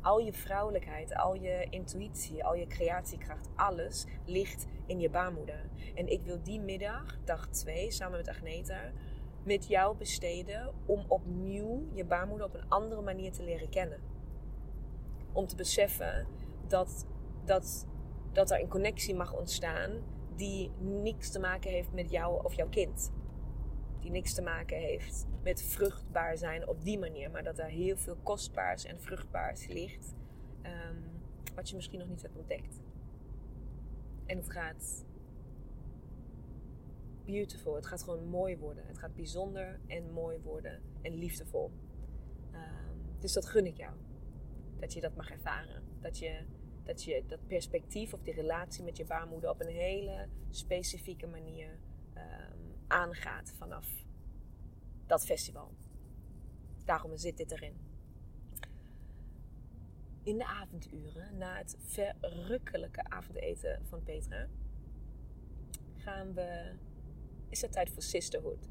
Al 0.00 0.18
je 0.18 0.32
vrouwelijkheid, 0.32 1.14
al 1.14 1.34
je 1.34 1.66
intuïtie, 1.70 2.44
al 2.44 2.54
je 2.54 2.66
creatiekracht, 2.66 3.48
alles 3.56 4.06
ligt 4.24 4.66
in 4.86 5.00
je 5.00 5.10
baarmoeder. 5.10 5.70
En 5.94 6.06
ik 6.08 6.22
wil 6.22 6.42
die 6.42 6.60
middag, 6.60 7.18
dag 7.24 7.48
2, 7.48 7.90
samen 7.90 8.16
met 8.16 8.28
Agneta, 8.28 8.92
met 9.44 9.68
jou 9.68 9.96
besteden 9.96 10.72
om 10.86 11.04
opnieuw 11.08 11.88
je 11.92 12.04
baarmoeder 12.04 12.46
op 12.46 12.54
een 12.54 12.68
andere 12.68 13.00
manier 13.00 13.32
te 13.32 13.42
leren 13.42 13.68
kennen. 13.68 14.00
Om 15.32 15.46
te 15.46 15.56
beseffen 15.56 16.26
dat, 16.66 17.06
dat 17.44 17.86
dat 18.32 18.50
er 18.50 18.60
een 18.60 18.68
connectie 18.68 19.14
mag 19.14 19.34
ontstaan 19.34 19.90
die 20.36 20.70
niks 20.78 21.30
te 21.30 21.40
maken 21.40 21.70
heeft 21.70 21.92
met 21.92 22.10
jou 22.10 22.44
of 22.44 22.54
jouw 22.54 22.68
kind. 22.68 23.12
Die 24.00 24.10
niks 24.10 24.34
te 24.34 24.42
maken 24.42 24.76
heeft 24.76 25.26
met 25.42 25.62
vruchtbaar 25.62 26.36
zijn 26.36 26.68
op 26.68 26.84
die 26.84 26.98
manier, 26.98 27.30
maar 27.30 27.42
dat 27.42 27.58
er 27.58 27.66
heel 27.66 27.96
veel 27.96 28.16
kostbaars 28.22 28.84
en 28.84 29.00
vruchtbaars 29.00 29.66
ligt. 29.66 30.14
Ehm, 30.62 30.96
wat 31.54 31.68
je 31.68 31.74
misschien 31.74 31.98
nog 31.98 32.08
niet 32.08 32.22
hebt 32.22 32.36
ontdekt. 32.36 32.80
En 34.26 34.36
het 34.36 34.50
gaat 34.50 35.04
beautiful. 37.24 37.74
Het 37.74 37.86
gaat 37.86 38.02
gewoon 38.02 38.28
mooi 38.28 38.58
worden. 38.58 38.86
Het 38.86 38.98
gaat 38.98 39.14
bijzonder 39.14 39.80
en 39.86 40.12
mooi 40.12 40.38
worden 40.38 40.82
en 41.02 41.14
liefdevol. 41.14 41.70
Ehm, 42.52 43.18
dus 43.18 43.32
dat 43.32 43.46
gun 43.46 43.66
ik 43.66 43.76
jou. 43.76 43.92
Dat 44.78 44.92
je 44.92 45.00
dat 45.00 45.16
mag 45.16 45.30
ervaren. 45.30 45.82
Dat 46.00 46.18
je, 46.18 46.44
dat 46.82 47.04
je 47.04 47.24
dat 47.26 47.46
perspectief 47.46 48.12
of 48.12 48.22
die 48.22 48.34
relatie 48.34 48.84
met 48.84 48.96
je 48.96 49.04
baarmoeder 49.04 49.50
op 49.50 49.60
een 49.60 49.74
hele 49.74 50.28
specifieke 50.50 51.26
manier 51.26 51.78
ehm, 52.14 52.58
aangaat 52.86 53.52
vanaf 53.56 54.04
dat 55.06 55.24
festival. 55.24 55.74
Daarom 56.84 57.16
zit 57.16 57.36
dit 57.36 57.50
erin. 57.50 57.90
In 60.22 60.38
de 60.38 60.46
avonduren, 60.46 61.36
na 61.38 61.56
het 61.56 61.76
verrukkelijke 61.80 63.04
avondeten 63.04 63.86
van 63.86 64.02
Petra, 64.02 64.48
gaan 65.96 66.34
we 66.34 66.74
is 67.52 67.60
het 67.60 67.72
tijd 67.72 67.90
voor 67.90 68.02
sisterhood. 68.02 68.68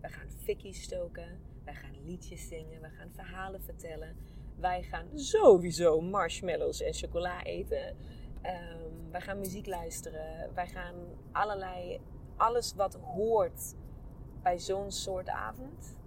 We 0.00 0.08
gaan 0.08 0.30
fikkies 0.30 0.82
stoken, 0.82 1.40
wij 1.64 1.74
gaan 1.74 2.04
liedjes 2.04 2.48
zingen, 2.48 2.80
we 2.80 2.88
gaan 2.88 3.10
verhalen 3.12 3.62
vertellen. 3.62 4.16
Wij 4.56 4.82
gaan 4.82 5.06
sowieso 5.14 6.00
marshmallows 6.00 6.80
en 6.80 6.94
chocola 6.94 7.42
eten. 7.42 7.88
Um, 8.42 9.10
wij 9.10 9.20
gaan 9.20 9.38
muziek 9.38 9.66
luisteren. 9.66 10.54
Wij 10.54 10.66
gaan 10.66 10.94
allerlei, 11.32 12.00
alles 12.36 12.74
wat 12.74 12.94
hoort 12.94 13.74
bij 14.42 14.58
zo'n 14.58 14.90
soort 14.90 15.28
avond. 15.28 15.98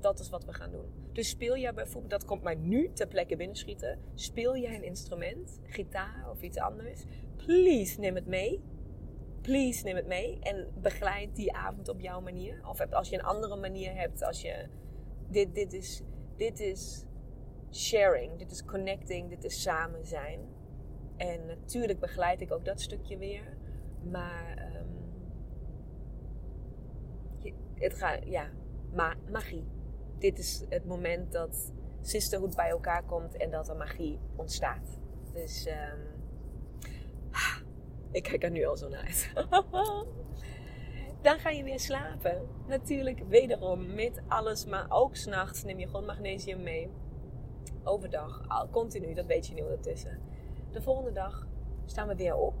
Dat 0.00 0.20
is 0.20 0.30
wat 0.30 0.44
we 0.44 0.52
gaan 0.52 0.70
doen. 0.70 1.10
Dus 1.12 1.28
speel 1.28 1.56
jij 1.56 1.74
bijvoorbeeld, 1.74 2.10
dat 2.10 2.24
komt 2.24 2.42
mij 2.42 2.54
nu 2.54 2.92
ter 2.92 3.06
plekke 3.06 3.36
binnenschieten. 3.36 3.98
Speel 4.14 4.56
jij 4.56 4.74
een 4.74 4.84
instrument, 4.84 5.60
gitaar 5.64 6.30
of 6.30 6.42
iets 6.42 6.58
anders? 6.58 7.02
Please 7.36 8.00
neem 8.00 8.14
het 8.14 8.26
mee 8.26 8.62
please 9.48 9.84
neem 9.84 9.96
het 9.96 10.06
mee 10.06 10.38
en 10.40 10.66
begeleid 10.80 11.36
die 11.36 11.52
avond 11.52 11.88
op 11.88 12.00
jouw 12.00 12.20
manier. 12.20 12.60
Of 12.68 12.92
als 12.92 13.08
je 13.08 13.18
een 13.18 13.24
andere 13.24 13.56
manier 13.56 13.94
hebt, 13.94 14.22
als 14.22 14.42
je. 14.42 14.66
Dit, 15.30 15.54
dit, 15.54 15.72
is, 15.72 16.02
dit 16.36 16.60
is 16.60 17.04
sharing, 17.70 18.38
dit 18.38 18.50
is 18.50 18.64
connecting, 18.64 19.28
dit 19.28 19.44
is 19.44 19.62
samen 19.62 20.06
zijn. 20.06 20.40
En 21.16 21.46
natuurlijk 21.46 22.00
begeleid 22.00 22.40
ik 22.40 22.52
ook 22.52 22.64
dat 22.64 22.80
stukje 22.80 23.18
weer. 23.18 23.56
Maar 24.02 24.72
um, 24.76 24.86
het 27.74 27.94
gaat, 27.94 28.18
ja, 28.24 28.48
ma 28.92 29.14
magie. 29.30 29.66
Dit 30.18 30.38
is 30.38 30.64
het 30.68 30.84
moment 30.84 31.32
dat 31.32 31.72
sisterhood 32.00 32.56
bij 32.56 32.68
elkaar 32.68 33.02
komt 33.02 33.36
en 33.36 33.50
dat 33.50 33.68
er 33.68 33.76
magie 33.76 34.18
ontstaat. 34.36 34.98
Dus 35.32 35.66
um, 35.66 36.18
ik 38.10 38.22
kijk 38.22 38.42
er 38.42 38.50
nu 38.50 38.64
al 38.64 38.76
zo 38.76 38.88
naar 38.88 39.04
uit. 39.04 39.32
Dan 41.22 41.38
ga 41.38 41.50
je 41.50 41.64
weer 41.64 41.80
slapen. 41.80 42.48
Natuurlijk, 42.66 43.22
wederom 43.28 43.94
met 43.94 44.22
alles, 44.28 44.64
maar 44.64 44.86
ook 44.88 45.16
s'nachts 45.16 45.64
neem 45.64 45.78
je 45.78 45.86
gewoon 45.86 46.04
magnesium 46.04 46.62
mee. 46.62 46.90
Overdag, 47.84 48.44
al 48.48 48.68
continu, 48.68 49.14
dat 49.14 49.26
weet 49.26 49.46
je 49.46 49.54
nu 49.54 49.62
ondertussen. 49.62 50.20
De 50.70 50.82
volgende 50.82 51.12
dag 51.12 51.46
staan 51.86 52.08
we 52.08 52.14
weer 52.14 52.36
op. 52.36 52.54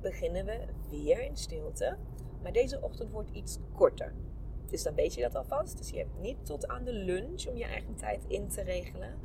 Beginnen 0.00 0.44
we 0.44 0.60
weer 0.90 1.22
in 1.22 1.36
stilte. 1.36 1.96
Maar 2.42 2.52
deze 2.52 2.80
ochtend 2.80 3.10
wordt 3.10 3.30
iets 3.30 3.58
korter. 3.72 4.14
Dus 4.66 4.82
dan 4.82 4.94
weet 4.94 5.14
je 5.14 5.22
dat 5.22 5.34
alvast. 5.34 5.78
Dus 5.78 5.90
je 5.90 5.98
hebt 5.98 6.20
niet 6.20 6.46
tot 6.46 6.68
aan 6.68 6.84
de 6.84 6.92
lunch 6.92 7.46
om 7.46 7.56
je 7.56 7.64
eigen 7.64 7.94
tijd 7.94 8.24
in 8.26 8.48
te 8.48 8.62
regelen. 8.62 9.18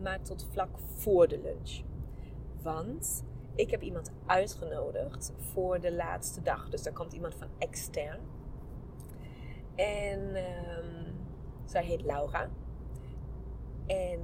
Maar 0.00 0.22
tot 0.22 0.46
vlak 0.50 0.78
voor 0.78 1.28
de 1.28 1.40
lunch. 1.40 1.80
Want 2.62 3.24
ik 3.54 3.70
heb 3.70 3.82
iemand 3.82 4.12
uitgenodigd 4.26 5.32
voor 5.36 5.80
de 5.80 5.92
laatste 5.92 6.42
dag. 6.42 6.68
Dus 6.68 6.82
daar 6.82 6.92
komt 6.92 7.12
iemand 7.12 7.34
van 7.34 7.48
extern. 7.58 8.20
En 9.74 10.20
um, 10.20 11.16
zij 11.64 11.84
heet 11.84 12.02
Laura. 12.02 12.50
En 13.88 14.20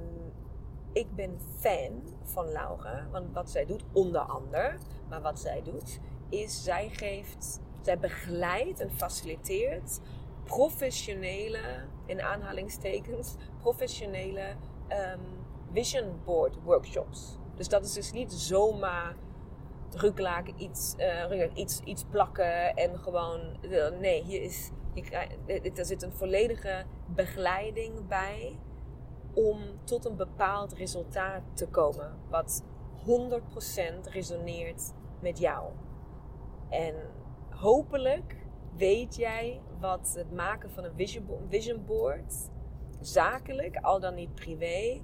ik 0.93 1.15
ben 1.15 1.39
fan 1.59 2.03
van 2.23 2.51
Laura. 2.51 3.07
Want 3.11 3.33
wat 3.33 3.49
zij 3.49 3.65
doet, 3.65 3.83
onder 3.93 4.21
andere, 4.21 4.77
maar 5.09 5.21
wat 5.21 5.39
zij 5.39 5.61
doet, 5.63 5.99
is 6.29 6.63
zij 6.63 6.89
geeft, 6.89 7.59
zij 7.81 7.99
begeleidt 7.99 8.79
en 8.79 8.91
faciliteert 8.91 9.99
professionele, 10.43 11.59
in 12.05 12.21
aanhalingstekens, 12.21 13.35
professionele 13.61 14.55
um, 14.89 15.21
vision 15.73 16.19
board 16.25 16.57
workshops. 16.63 17.37
Dus 17.55 17.67
dat 17.67 17.85
is 17.85 17.93
dus 17.93 18.11
niet 18.11 18.33
zomaar 18.33 19.15
druklaken 19.89 20.61
iets, 20.61 20.95
uh, 21.31 21.49
iets, 21.53 21.79
iets 21.79 22.03
plakken 22.09 22.75
en 22.75 22.99
gewoon. 22.99 23.57
Uh, 23.61 23.89
nee, 23.99 24.23
hier 24.23 24.41
is. 24.41 24.71
er 25.75 25.85
zit 25.85 26.03
een 26.03 26.13
volledige 26.13 26.85
begeleiding 27.07 28.07
bij 28.07 28.59
om 29.35 29.59
tot 29.83 30.05
een 30.05 30.15
bepaald 30.15 30.73
resultaat 30.73 31.43
te 31.53 31.67
komen. 31.67 32.13
Wat 32.29 32.63
100% 33.05 34.11
resoneert 34.11 34.93
met 35.19 35.39
jou. 35.39 35.71
En 36.69 36.95
hopelijk 37.49 38.35
weet 38.75 39.15
jij 39.15 39.61
wat 39.79 40.13
het 40.17 40.31
maken 40.31 40.71
van 40.71 40.83
een 40.83 41.15
vision 41.49 41.85
board, 41.85 42.49
zakelijk, 42.99 43.77
al 43.77 43.99
dan 43.99 44.15
niet 44.15 44.35
privé, 44.35 45.01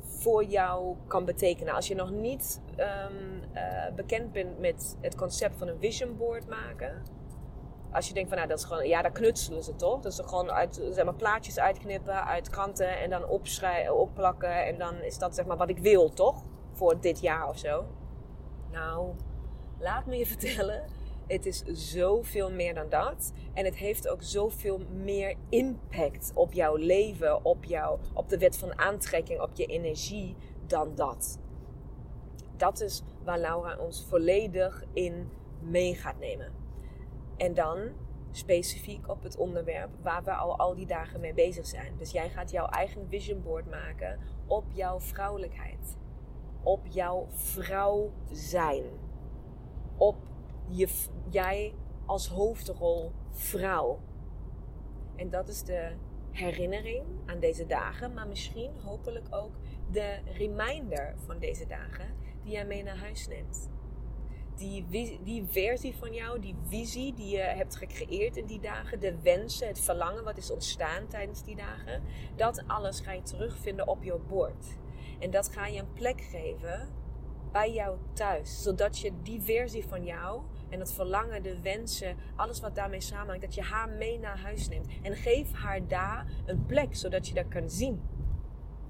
voor 0.00 0.44
jou 0.44 0.96
kan 1.06 1.24
betekenen. 1.24 1.74
Als 1.74 1.88
je 1.88 1.94
nog 1.94 2.10
niet 2.10 2.60
um, 2.76 3.42
uh, 3.54 3.94
bekend 3.94 4.32
bent 4.32 4.58
met 4.58 4.96
het 5.00 5.14
concept 5.14 5.56
van 5.56 5.68
een 5.68 5.80
vision 5.80 6.16
board 6.16 6.48
maken. 6.48 7.02
Als 7.94 8.08
je 8.08 8.14
denkt 8.14 8.28
van 8.28 8.38
nou 8.38 8.50
dat 8.50 8.58
is 8.58 8.64
gewoon, 8.64 8.86
ja, 8.88 9.02
daar 9.02 9.12
knutselen 9.12 9.62
ze 9.62 9.76
toch? 9.76 10.00
Dus 10.00 10.18
er 10.18 10.28
gewoon 10.28 10.50
uit, 10.50 10.80
zeg 10.90 11.04
maar, 11.04 11.14
plaatjes 11.14 11.58
uitknippen 11.58 12.26
uit 12.26 12.50
kranten 12.50 12.98
en 12.98 13.10
dan 13.10 13.28
opschrijven, 13.28 13.96
opplakken. 13.96 14.66
En 14.66 14.78
dan 14.78 14.94
is 14.94 15.18
dat 15.18 15.34
zeg 15.34 15.46
maar 15.46 15.56
wat 15.56 15.68
ik 15.68 15.78
wil, 15.78 16.12
toch? 16.12 16.42
Voor 16.72 17.00
dit 17.00 17.20
jaar 17.20 17.48
of 17.48 17.58
zo. 17.58 17.84
Nou, 18.70 19.14
laat 19.78 20.06
me 20.06 20.16
je 20.16 20.26
vertellen 20.36 20.84
het 21.26 21.46
is 21.46 21.62
zoveel 21.66 22.50
meer 22.50 22.74
dan 22.74 22.88
dat. 22.88 23.32
En 23.52 23.64
het 23.64 23.76
heeft 23.76 24.08
ook 24.08 24.22
zoveel 24.22 24.80
meer 24.92 25.34
impact 25.48 26.32
op 26.34 26.52
jouw 26.52 26.76
leven, 26.76 27.44
op, 27.44 27.64
jou, 27.64 27.98
op 28.14 28.28
de 28.28 28.38
wet 28.38 28.56
van 28.58 28.78
aantrekking, 28.78 29.40
op 29.40 29.50
je 29.54 29.66
energie 29.66 30.36
dan 30.66 30.94
dat. 30.94 31.38
Dat 32.56 32.80
is 32.80 33.02
waar 33.24 33.38
Laura 33.38 33.76
ons 33.78 34.06
volledig 34.08 34.84
in 34.92 35.30
mee 35.60 35.94
gaat 35.94 36.18
nemen. 36.18 36.63
En 37.36 37.54
dan 37.54 37.78
specifiek 38.30 39.08
op 39.08 39.22
het 39.22 39.36
onderwerp 39.36 39.90
waar 40.02 40.24
we 40.24 40.32
al 40.32 40.58
al 40.58 40.74
die 40.74 40.86
dagen 40.86 41.20
mee 41.20 41.34
bezig 41.34 41.66
zijn. 41.66 41.96
Dus 41.96 42.10
jij 42.10 42.30
gaat 42.30 42.50
jouw 42.50 42.66
eigen 42.66 43.08
vision 43.08 43.42
board 43.42 43.70
maken 43.70 44.18
op 44.46 44.64
jouw 44.72 45.00
vrouwelijkheid. 45.00 45.96
Op 46.62 46.86
jouw 46.86 47.26
vrouw 47.30 48.12
zijn. 48.30 48.84
Op 49.96 50.16
je, 50.68 50.88
jij 51.30 51.74
als 52.06 52.28
hoofdrol 52.28 53.12
vrouw. 53.30 54.00
En 55.16 55.30
dat 55.30 55.48
is 55.48 55.62
de 55.62 55.92
herinnering 56.30 57.04
aan 57.26 57.40
deze 57.40 57.66
dagen, 57.66 58.14
maar 58.14 58.28
misschien 58.28 58.70
hopelijk 58.84 59.26
ook 59.30 59.52
de 59.90 60.18
reminder 60.24 61.14
van 61.16 61.38
deze 61.38 61.66
dagen 61.66 62.14
die 62.42 62.52
jij 62.52 62.66
mee 62.66 62.82
naar 62.82 62.98
huis 62.98 63.28
neemt. 63.28 63.70
Die, 64.56 64.84
die 65.24 65.44
versie 65.46 65.94
van 65.94 66.12
jou, 66.14 66.40
die 66.40 66.54
visie 66.68 67.14
die 67.14 67.36
je 67.36 67.42
hebt 67.42 67.76
gecreëerd 67.76 68.36
in 68.36 68.46
die 68.46 68.60
dagen, 68.60 69.00
de 69.00 69.20
wensen, 69.22 69.66
het 69.66 69.80
verlangen 69.80 70.24
wat 70.24 70.36
is 70.36 70.50
ontstaan 70.50 71.06
tijdens 71.06 71.44
die 71.44 71.56
dagen, 71.56 72.02
dat 72.36 72.62
alles 72.66 73.00
ga 73.00 73.12
je 73.12 73.22
terugvinden 73.22 73.88
op 73.88 74.02
je 74.02 74.18
bord. 74.28 74.66
En 75.18 75.30
dat 75.30 75.48
ga 75.48 75.66
je 75.66 75.78
een 75.78 75.92
plek 75.92 76.20
geven 76.20 76.88
bij 77.52 77.72
jou 77.72 77.98
thuis, 78.12 78.62
zodat 78.62 78.98
je 78.98 79.12
die 79.22 79.40
versie 79.42 79.86
van 79.86 80.04
jou 80.04 80.42
en 80.68 80.80
het 80.80 80.92
verlangen, 80.92 81.42
de 81.42 81.60
wensen, 81.60 82.16
alles 82.36 82.60
wat 82.60 82.74
daarmee 82.74 83.00
samenhangt, 83.00 83.42
dat 83.42 83.54
je 83.54 83.62
haar 83.62 83.88
mee 83.88 84.18
naar 84.18 84.38
huis 84.38 84.68
neemt. 84.68 84.86
En 85.02 85.16
geef 85.16 85.52
haar 85.52 85.86
daar 85.88 86.26
een 86.46 86.66
plek, 86.66 86.96
zodat 86.96 87.28
je 87.28 87.34
dat 87.34 87.48
kan 87.48 87.70
zien. 87.70 88.02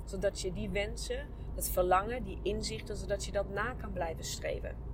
Zodat 0.05 0.41
je 0.41 0.53
die 0.53 0.71
wensen, 0.71 1.27
het 1.55 1.71
verlangen, 1.71 2.25
die 2.25 2.39
inzichten, 2.43 2.97
zodat 2.97 3.25
je 3.25 3.33
dat 3.33 3.49
na 3.49 3.73
kan 3.73 3.93
blijven 3.93 4.25
streven. 4.25 4.94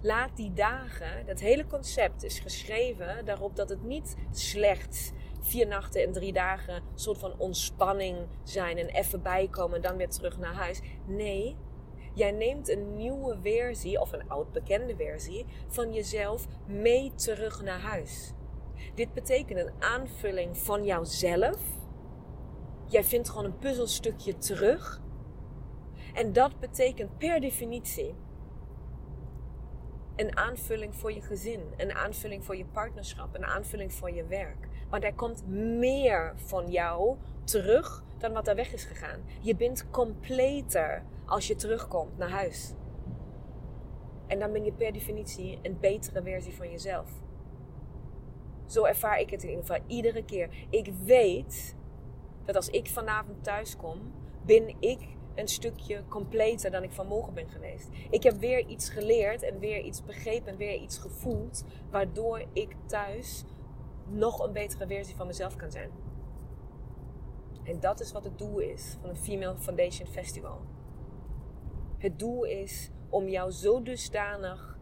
Laat 0.00 0.36
die 0.36 0.52
dagen, 0.52 1.26
dat 1.26 1.40
hele 1.40 1.66
concept 1.66 2.24
is 2.24 2.38
geschreven 2.38 3.24
daarop 3.24 3.56
dat 3.56 3.68
het 3.68 3.82
niet 3.82 4.16
slechts 4.30 5.12
vier 5.40 5.66
nachten 5.66 6.02
en 6.02 6.12
drie 6.12 6.32
dagen 6.32 6.74
een 6.74 6.82
soort 6.94 7.18
van 7.18 7.38
ontspanning 7.38 8.16
zijn 8.44 8.78
en 8.78 8.88
even 8.88 9.22
bijkomen 9.22 9.76
en 9.76 9.82
dan 9.82 9.96
weer 9.96 10.08
terug 10.08 10.38
naar 10.38 10.54
huis. 10.54 10.80
Nee, 11.06 11.56
Jij 12.18 12.30
neemt 12.30 12.68
een 12.68 12.96
nieuwe 12.96 13.36
versie 13.42 14.00
of 14.00 14.12
een 14.12 14.28
oud 14.28 14.52
bekende 14.52 14.96
versie 14.96 15.46
van 15.68 15.92
jezelf 15.92 16.46
mee 16.66 17.12
terug 17.14 17.62
naar 17.62 17.80
huis. 17.80 18.32
Dit 18.94 19.12
betekent 19.12 19.58
een 19.58 19.82
aanvulling 19.82 20.56
van 20.56 20.84
jouzelf. 20.84 21.60
Jij 22.86 23.04
vindt 23.04 23.28
gewoon 23.28 23.44
een 23.44 23.58
puzzelstukje 23.58 24.38
terug. 24.38 25.00
En 26.14 26.32
dat 26.32 26.60
betekent 26.60 27.18
per 27.18 27.40
definitie 27.40 28.14
een 30.18 30.36
aanvulling 30.36 30.94
voor 30.94 31.12
je 31.12 31.20
gezin, 31.20 31.60
een 31.76 31.92
aanvulling 31.92 32.44
voor 32.44 32.56
je 32.56 32.64
partnerschap, 32.64 33.34
een 33.34 33.44
aanvulling 33.44 33.92
voor 33.92 34.10
je 34.10 34.26
werk. 34.26 34.68
Want 34.90 35.04
er 35.04 35.14
komt 35.14 35.46
meer 35.78 36.32
van 36.36 36.70
jou 36.70 37.16
terug 37.44 38.04
dan 38.18 38.32
wat 38.32 38.48
er 38.48 38.54
weg 38.54 38.72
is 38.72 38.84
gegaan. 38.84 39.20
Je 39.40 39.56
bent 39.56 39.90
completer 39.90 41.04
als 41.26 41.46
je 41.46 41.54
terugkomt 41.54 42.18
naar 42.18 42.30
huis. 42.30 42.74
En 44.26 44.38
dan 44.38 44.52
ben 44.52 44.64
je 44.64 44.72
per 44.72 44.92
definitie 44.92 45.58
een 45.62 45.78
betere 45.80 46.22
versie 46.22 46.54
van 46.54 46.70
jezelf. 46.70 47.10
Zo 48.66 48.84
ervaar 48.84 49.20
ik 49.20 49.30
het 49.30 49.42
in 49.42 49.48
ieder 49.48 49.64
geval 49.64 49.82
iedere 49.86 50.24
keer. 50.24 50.66
Ik 50.70 50.92
weet 51.04 51.76
dat 52.44 52.56
als 52.56 52.68
ik 52.68 52.86
vanavond 52.86 53.44
thuis 53.44 53.76
kom, 53.76 54.12
ben 54.44 54.74
ik 54.80 55.00
een 55.38 55.48
stukje 55.48 56.02
completer 56.08 56.70
dan 56.70 56.82
ik 56.82 56.90
vanmorgen 56.90 57.34
ben 57.34 57.48
geweest. 57.48 57.88
Ik 58.10 58.22
heb 58.22 58.38
weer 58.38 58.66
iets 58.66 58.88
geleerd 58.88 59.42
en 59.42 59.58
weer 59.58 59.80
iets 59.80 60.04
begrepen 60.04 60.52
en 60.52 60.56
weer 60.56 60.74
iets 60.74 60.98
gevoeld, 60.98 61.64
waardoor 61.90 62.44
ik 62.52 62.76
thuis 62.86 63.44
nog 64.06 64.38
een 64.38 64.52
betere 64.52 64.86
versie 64.86 65.16
van 65.16 65.26
mezelf 65.26 65.56
kan 65.56 65.70
zijn. 65.70 65.90
En 67.62 67.80
dat 67.80 68.00
is 68.00 68.12
wat 68.12 68.24
het 68.24 68.38
doel 68.38 68.58
is 68.58 68.96
van 69.00 69.10
een 69.10 69.16
Female 69.16 69.56
Foundation 69.56 70.08
Festival. 70.08 70.60
Het 71.98 72.18
doel 72.18 72.44
is 72.44 72.90
om 73.08 73.28
jou 73.28 73.50
zo 73.50 73.82
dusdanig 73.82 74.78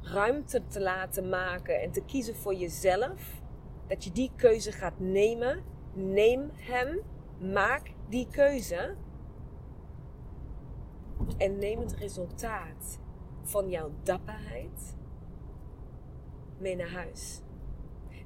ruimte 0.00 0.66
te 0.66 0.80
laten 0.80 1.28
maken 1.28 1.80
en 1.80 1.90
te 1.90 2.04
kiezen 2.04 2.36
voor 2.36 2.54
jezelf, 2.54 3.42
dat 3.86 4.04
je 4.04 4.12
die 4.12 4.30
keuze 4.36 4.72
gaat 4.72 4.98
nemen. 4.98 5.62
Neem 5.92 6.50
hem, 6.54 7.00
maak 7.38 7.92
die 8.08 8.28
keuze 8.30 8.96
en 11.36 11.58
neem 11.58 11.80
het 11.80 11.92
resultaat 11.92 12.98
van 13.42 13.68
jouw 13.68 13.90
dapperheid 14.02 14.96
mee 16.58 16.76
naar 16.76 16.90
huis. 16.92 17.40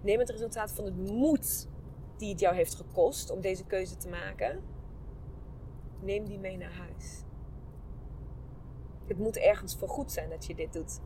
Neem 0.03 0.19
het 0.19 0.31
resultaat 0.31 0.73
van 0.73 0.85
het 0.85 0.97
moed 0.97 1.69
die 2.17 2.31
het 2.31 2.41
jou 2.41 2.55
heeft 2.55 2.75
gekost 2.75 3.31
om 3.31 3.41
deze 3.41 3.65
keuze 3.65 3.97
te 3.97 4.09
maken. 4.09 4.63
Neem 6.01 6.25
die 6.25 6.39
mee 6.39 6.57
naar 6.57 6.73
huis. 6.73 7.23
Het 9.07 9.19
moet 9.19 9.37
ergens 9.37 9.77
voor 9.77 9.89
goed 9.89 10.13
zijn 10.13 10.31
dat 10.31 10.47
je 10.47 10.55
dit 10.55 10.73
doet. 10.73 11.01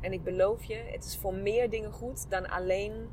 En 0.00 0.12
ik 0.12 0.24
beloof 0.24 0.64
je, 0.64 0.74
het 0.74 1.04
is 1.04 1.16
voor 1.16 1.34
meer 1.34 1.70
dingen 1.70 1.92
goed 1.92 2.30
dan 2.30 2.48
alleen. 2.48 3.08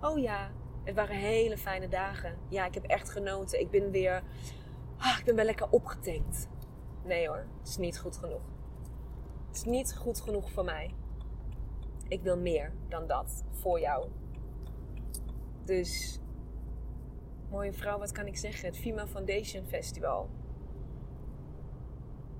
Oh 0.00 0.18
ja, 0.18 0.50
het 0.84 0.94
waren 0.94 1.16
hele 1.16 1.58
fijne 1.58 1.88
dagen. 1.88 2.38
Ja, 2.48 2.66
ik 2.66 2.74
heb 2.74 2.84
echt 2.84 3.10
genoten. 3.10 3.60
Ik 3.60 3.70
ben 3.70 3.90
weer. 3.90 4.22
Ah, 4.96 5.18
ik 5.18 5.24
ben 5.24 5.34
wel 5.34 5.44
lekker 5.44 5.70
opgetankt. 5.70 6.48
Nee 7.06 7.28
hoor, 7.28 7.46
het 7.58 7.68
is 7.68 7.76
niet 7.76 7.98
goed 7.98 8.16
genoeg. 8.16 8.42
Het 9.46 9.56
is 9.56 9.64
niet 9.64 9.96
goed 9.96 10.20
genoeg 10.20 10.50
voor 10.50 10.64
mij. 10.64 10.94
Ik 12.08 12.22
wil 12.22 12.38
meer 12.38 12.72
dan 12.88 13.06
dat 13.06 13.44
voor 13.50 13.80
jou. 13.80 14.08
Dus, 15.64 16.20
mooie 17.50 17.72
vrouw, 17.72 17.98
wat 17.98 18.12
kan 18.12 18.26
ik 18.26 18.36
zeggen? 18.36 18.68
Het 18.68 18.78
Fima 18.78 19.06
Foundation 19.06 19.66
Festival. 19.66 20.28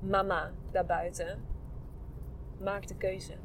Mama 0.00 0.52
daarbuiten, 0.70 1.44
maak 2.60 2.86
de 2.86 2.96
keuze. 2.96 3.36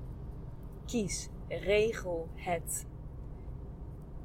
Kies, 0.85 1.29
regel 1.47 2.29
het. 2.33 2.85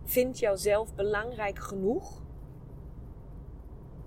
Vind 0.04 0.38
jouzelf 0.38 0.94
belangrijk 0.94 1.58
genoeg 1.58 2.22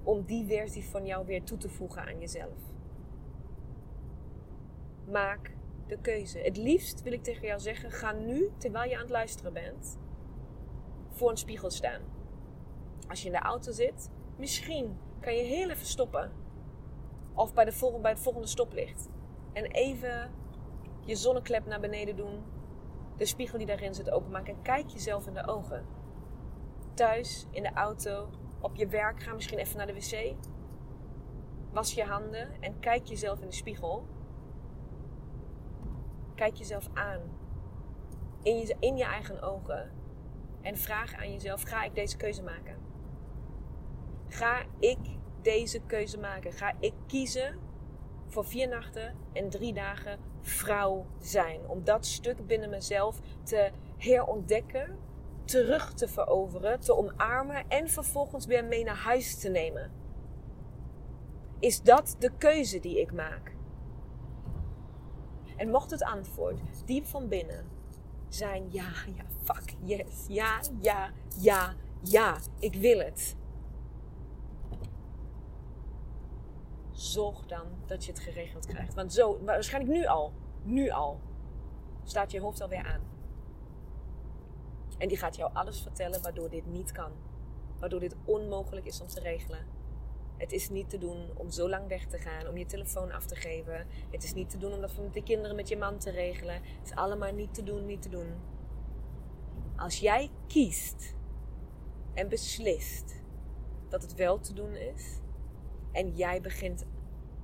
om 0.03 0.25
die 0.25 0.45
versie 0.45 0.85
van 0.85 1.05
jou 1.05 1.25
weer 1.25 1.43
toe 1.43 1.57
te 1.57 1.69
voegen 1.69 2.05
aan 2.05 2.19
jezelf 2.19 2.68
maak 5.09 5.51
de 5.87 5.97
keuze. 5.97 6.39
Het 6.39 6.57
liefst 6.57 7.01
wil 7.01 7.13
ik 7.13 7.23
tegen 7.23 7.47
jou 7.47 7.59
zeggen: 7.59 7.91
ga 7.91 8.11
nu, 8.11 8.51
terwijl 8.57 8.89
je 8.89 8.95
aan 8.95 9.01
het 9.01 9.09
luisteren 9.09 9.53
bent, 9.53 9.97
voor 11.09 11.29
een 11.29 11.37
spiegel 11.37 11.69
staan. 11.69 12.01
Als 13.07 13.19
je 13.21 13.25
in 13.25 13.33
de 13.33 13.39
auto 13.39 13.71
zit, 13.71 14.09
misschien 14.37 14.97
kan 15.19 15.35
je 15.35 15.43
heel 15.43 15.69
even 15.69 15.85
stoppen. 15.85 16.31
Of 17.33 17.53
bij, 17.53 17.65
de 17.65 17.71
volgende, 17.71 18.01
bij 18.01 18.11
het 18.11 18.21
volgende 18.21 18.47
stoplicht. 18.47 19.09
En 19.53 19.65
even 19.65 20.31
je 21.05 21.15
zonneklep 21.15 21.65
naar 21.65 21.79
beneden 21.79 22.15
doen. 22.15 22.43
De 23.17 23.25
spiegel 23.25 23.57
die 23.57 23.67
daarin 23.67 23.93
zit 23.93 24.11
openmaken. 24.11 24.53
En 24.53 24.61
kijk 24.61 24.87
jezelf 24.89 25.27
in 25.27 25.33
de 25.33 25.47
ogen. 25.47 25.85
Thuis, 26.93 27.47
in 27.51 27.63
de 27.63 27.73
auto, 27.73 28.29
op 28.61 28.75
je 28.75 28.87
werk. 28.87 29.23
Ga 29.23 29.33
misschien 29.33 29.57
even 29.57 29.77
naar 29.77 29.87
de 29.87 29.93
wc. 29.93 30.35
Was 31.71 31.93
je 31.93 32.03
handen 32.03 32.61
en 32.61 32.79
kijk 32.79 33.05
jezelf 33.05 33.41
in 33.41 33.47
de 33.47 33.55
spiegel. 33.55 34.07
Kijk 36.39 36.55
jezelf 36.55 36.89
aan. 36.93 37.21
In 38.43 38.57
je, 38.57 38.75
in 38.79 38.97
je 38.97 39.03
eigen 39.03 39.41
ogen. 39.41 39.91
En 40.61 40.77
vraag 40.77 41.13
aan 41.13 41.31
jezelf: 41.31 41.61
ga 41.61 41.83
ik 41.83 41.95
deze 41.95 42.17
keuze 42.17 42.43
maken? 42.43 42.75
Ga 44.27 44.63
ik 44.79 44.97
deze 45.41 45.79
keuze 45.79 46.17
maken? 46.17 46.51
Ga 46.51 46.73
ik 46.79 46.93
kiezen 47.07 47.59
voor 48.27 48.45
vier 48.45 48.67
nachten 48.67 49.15
en 49.33 49.49
drie 49.49 49.73
dagen 49.73 50.19
vrouw 50.41 51.05
zijn? 51.17 51.67
Om 51.67 51.83
dat 51.83 52.05
stuk 52.05 52.47
binnen 52.47 52.69
mezelf 52.69 53.19
te 53.43 53.71
herontdekken, 53.97 54.97
terug 55.45 55.93
te 55.93 56.07
veroveren, 56.07 56.79
te 56.79 56.95
omarmen 56.95 57.67
en 57.67 57.89
vervolgens 57.89 58.45
weer 58.45 58.65
mee 58.65 58.83
naar 58.83 58.97
huis 59.03 59.39
te 59.39 59.49
nemen. 59.49 59.91
Is 61.59 61.81
dat 61.81 62.15
de 62.19 62.31
keuze 62.37 62.79
die 62.79 62.99
ik 62.99 63.13
maak? 63.13 63.57
En 65.59 65.69
mocht 65.69 65.91
het 65.91 66.03
antwoord 66.03 66.59
diep 66.85 67.05
van 67.05 67.27
binnen 67.27 67.65
zijn 68.29 68.67
ja, 68.71 68.91
ja, 69.15 69.23
fuck, 69.41 69.75
yes, 69.83 70.25
ja, 70.27 70.59
ja, 70.81 71.11
ja, 71.39 71.73
ja, 72.01 72.37
ik 72.59 72.75
wil 72.75 72.99
het. 72.99 73.35
Zorg 76.91 77.45
dan 77.45 77.65
dat 77.85 78.05
je 78.05 78.11
het 78.11 78.21
geregeld 78.21 78.65
krijgt. 78.65 78.93
Want 78.93 79.13
zo, 79.13 79.43
waarschijnlijk 79.43 79.97
nu 79.97 80.05
al, 80.05 80.33
nu 80.63 80.89
al, 80.89 81.19
staat 82.03 82.31
je 82.31 82.39
hoofd 82.39 82.61
alweer 82.61 82.85
aan. 82.85 83.01
En 84.97 85.07
die 85.07 85.17
gaat 85.17 85.35
jou 85.35 85.53
alles 85.53 85.81
vertellen 85.81 86.21
waardoor 86.21 86.49
dit 86.49 86.65
niet 86.65 86.91
kan. 86.91 87.11
Waardoor 87.79 87.99
dit 87.99 88.15
onmogelijk 88.25 88.85
is 88.85 89.01
om 89.01 89.07
te 89.07 89.19
regelen. 89.19 89.65
Het 90.39 90.51
is 90.51 90.69
niet 90.69 90.89
te 90.89 90.97
doen 90.97 91.29
om 91.35 91.51
zo 91.51 91.69
lang 91.69 91.87
weg 91.87 92.05
te 92.05 92.17
gaan, 92.17 92.47
om 92.47 92.57
je 92.57 92.65
telefoon 92.65 93.11
af 93.11 93.25
te 93.25 93.35
geven. 93.35 93.87
Het 94.09 94.23
is 94.23 94.33
niet 94.33 94.49
te 94.49 94.57
doen 94.57 94.73
om 94.73 94.81
dat 94.81 94.97
met 94.97 95.13
de 95.13 95.23
kinderen 95.23 95.55
met 95.55 95.67
je 95.67 95.77
man 95.77 95.97
te 95.97 96.11
regelen. 96.11 96.53
Het 96.53 96.85
is 96.85 96.95
allemaal 96.95 97.33
niet 97.33 97.53
te 97.53 97.63
doen, 97.63 97.85
niet 97.85 98.01
te 98.01 98.09
doen. 98.09 98.27
Als 99.75 99.99
jij 99.99 100.29
kiest 100.47 101.15
en 102.13 102.29
beslist 102.29 103.23
dat 103.89 104.01
het 104.01 104.15
wel 104.15 104.39
te 104.39 104.53
doen 104.53 104.75
is, 104.75 105.19
en 105.91 106.15
jij 106.15 106.41
begint 106.41 106.85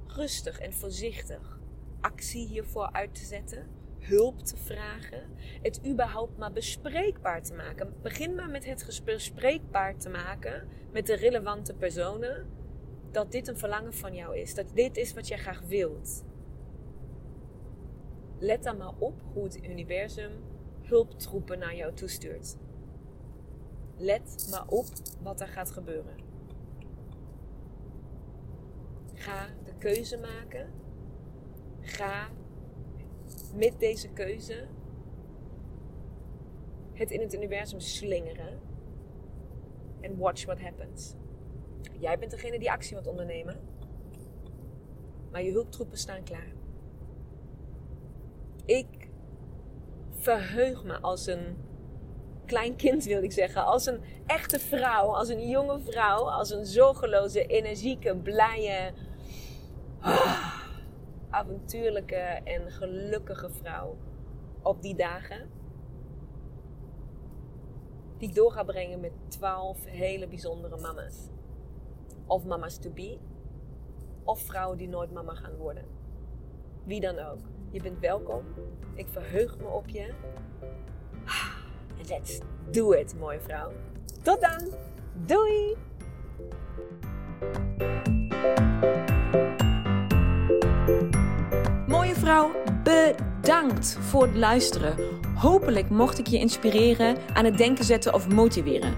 rustig 0.08 0.60
en 0.60 0.74
voorzichtig 0.74 1.60
actie 2.00 2.48
hiervoor 2.48 2.92
uit 2.92 3.16
te 3.16 3.26
zetten, 3.26 3.68
hulp 4.00 4.40
te 4.40 4.58
vragen, 4.58 5.24
het 5.62 5.86
überhaupt 5.86 6.38
maar 6.38 6.52
bespreekbaar 6.52 7.44
te 7.44 7.54
maken. 7.54 7.94
Begin 8.02 8.36
maar 8.36 8.50
met 8.50 8.66
het 8.66 9.02
bespreekbaar 9.06 9.98
te 9.98 10.10
maken 10.10 10.68
met 10.92 11.06
de 11.06 11.16
relevante 11.16 11.74
personen 11.74 12.46
dat 13.16 13.32
dit 13.32 13.48
een 13.48 13.58
verlangen 13.58 13.94
van 13.94 14.14
jou 14.14 14.38
is. 14.38 14.56
Dat 14.56 14.66
dit 14.74 14.98
is 14.98 15.14
wat 15.14 15.28
jij 15.28 15.38
graag 15.38 15.62
wilt. 15.62 16.24
Let 18.40 18.64
dan 18.64 18.78
maar 18.78 18.94
op 18.98 19.22
hoe 19.34 19.44
het 19.44 19.64
universum 19.64 20.32
hulptroepen 20.82 21.60
naar 21.60 21.76
jou 21.76 21.94
toestuurt. 21.94 22.56
Let 23.98 24.48
maar 24.52 24.68
op 24.68 24.86
wat 25.22 25.42
er 25.42 25.48
gaat 25.48 25.72
gebeuren. 25.72 26.16
Ga 29.14 29.48
de 29.64 29.74
keuze 29.78 30.18
maken. 30.18 30.72
Ga 31.82 32.30
met 33.54 33.80
deze 33.80 34.10
keuze 34.10 34.68
het 36.94 37.12
in 37.12 37.22
het 37.22 37.34
universum 37.34 37.80
slingeren. 37.80 38.60
En 40.02 40.18
watch 40.18 40.46
what 40.46 40.62
happens. 40.62 41.16
Jij 42.00 42.20
bent 42.20 42.32
degene 42.32 42.60
die 42.60 42.72
actie 42.72 42.96
moet 42.96 43.08
ondernemen. 43.08 43.60
Maar 45.32 45.44
je 45.44 45.52
hulptroepen 45.52 45.98
staan 45.98 46.24
klaar. 46.24 46.54
Ik 48.66 49.10
verheug 50.10 50.84
me 50.84 51.00
als 51.00 51.28
een 51.28 51.58
klein 52.46 52.76
kind, 52.76 53.04
wil 53.04 53.24
ik 53.24 53.32
zeggen. 53.32 53.66
Als 53.66 53.86
een 53.86 54.02
echte 54.26 54.60
vrouw, 54.60 55.16
als 55.16 55.30
een 55.30 55.48
jonge 55.50 55.80
vrouw, 55.80 56.30
als 56.30 56.50
een 56.50 56.66
zorgeloze, 56.66 57.46
energieke, 57.46 58.16
blije, 58.16 58.94
ah, 60.00 60.54
avontuurlijke 61.30 62.42
en 62.44 62.72
gelukkige 62.72 63.50
vrouw 63.50 63.98
op 64.62 64.82
die 64.82 64.96
dagen. 64.96 65.50
Die 68.18 68.30
ik 68.30 68.36
door 68.36 68.52
ga 68.52 68.64
brengen 68.64 69.00
met 69.00 69.12
twaalf 69.28 69.86
hele 69.86 70.28
bijzondere 70.28 70.78
mama's 70.78 71.34
of 72.28 72.46
mama's 72.46 72.78
to 72.78 72.90
be. 72.90 73.18
of 74.26 74.40
vrouwen 74.40 74.78
die 74.78 74.88
nooit 74.88 75.12
mama 75.14 75.34
gaan 75.34 75.56
worden. 75.58 75.84
Wie 76.84 77.00
dan 77.00 77.20
ook. 77.20 77.40
Je 77.70 77.82
bent 77.82 78.00
welkom. 78.00 78.44
Ik 78.94 79.08
verheug 79.12 79.58
me 79.58 79.68
op 79.68 79.88
je. 79.88 80.14
Let's 82.10 82.40
do 82.72 82.92
it, 82.92 83.16
mooie 83.20 83.40
vrouw. 83.40 83.72
Tot 84.22 84.42
dan. 84.42 84.74
Doei. 85.26 85.76
Mooie 91.88 92.16
vrouw, 92.16 92.52
bedankt 92.84 93.98
voor 94.00 94.22
het 94.22 94.36
luisteren. 94.36 94.96
Hopelijk 95.36 95.90
mocht 95.90 96.20
ik 96.20 96.28
je 96.28 96.38
inspireren, 96.38 97.18
aan 97.34 97.46
het 97.46 97.58
denken 97.58 97.86
zetten 97.86 98.14
of 98.14 98.30
motiveren. 98.30 98.94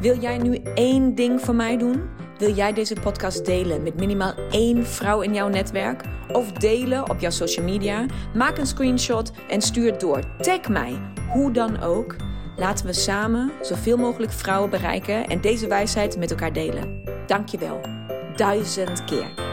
Wil 0.00 0.18
jij 0.18 0.38
nu 0.38 0.54
één 0.74 1.14
ding 1.14 1.40
voor 1.40 1.54
mij 1.54 1.76
doen? 1.76 2.02
Wil 2.40 2.54
jij 2.54 2.72
deze 2.72 2.94
podcast 2.94 3.44
delen 3.44 3.82
met 3.82 3.94
minimaal 3.94 4.34
één 4.50 4.86
vrouw 4.86 5.20
in 5.20 5.34
jouw 5.34 5.48
netwerk? 5.48 6.02
Of 6.32 6.52
delen 6.52 7.10
op 7.10 7.20
jouw 7.20 7.30
social 7.30 7.64
media? 7.64 8.06
Maak 8.34 8.58
een 8.58 8.66
screenshot 8.66 9.32
en 9.48 9.62
stuur 9.62 9.90
het 9.90 10.00
door. 10.00 10.20
Tag 10.38 10.68
mij, 10.68 10.98
hoe 11.28 11.52
dan 11.52 11.82
ook. 11.82 12.16
Laten 12.56 12.86
we 12.86 12.92
samen 12.92 13.52
zoveel 13.62 13.96
mogelijk 13.96 14.32
vrouwen 14.32 14.70
bereiken 14.70 15.26
en 15.26 15.40
deze 15.40 15.66
wijsheid 15.66 16.18
met 16.18 16.30
elkaar 16.30 16.52
delen. 16.52 17.02
Dankjewel. 17.26 17.80
Duizend 18.36 19.04
keer. 19.04 19.49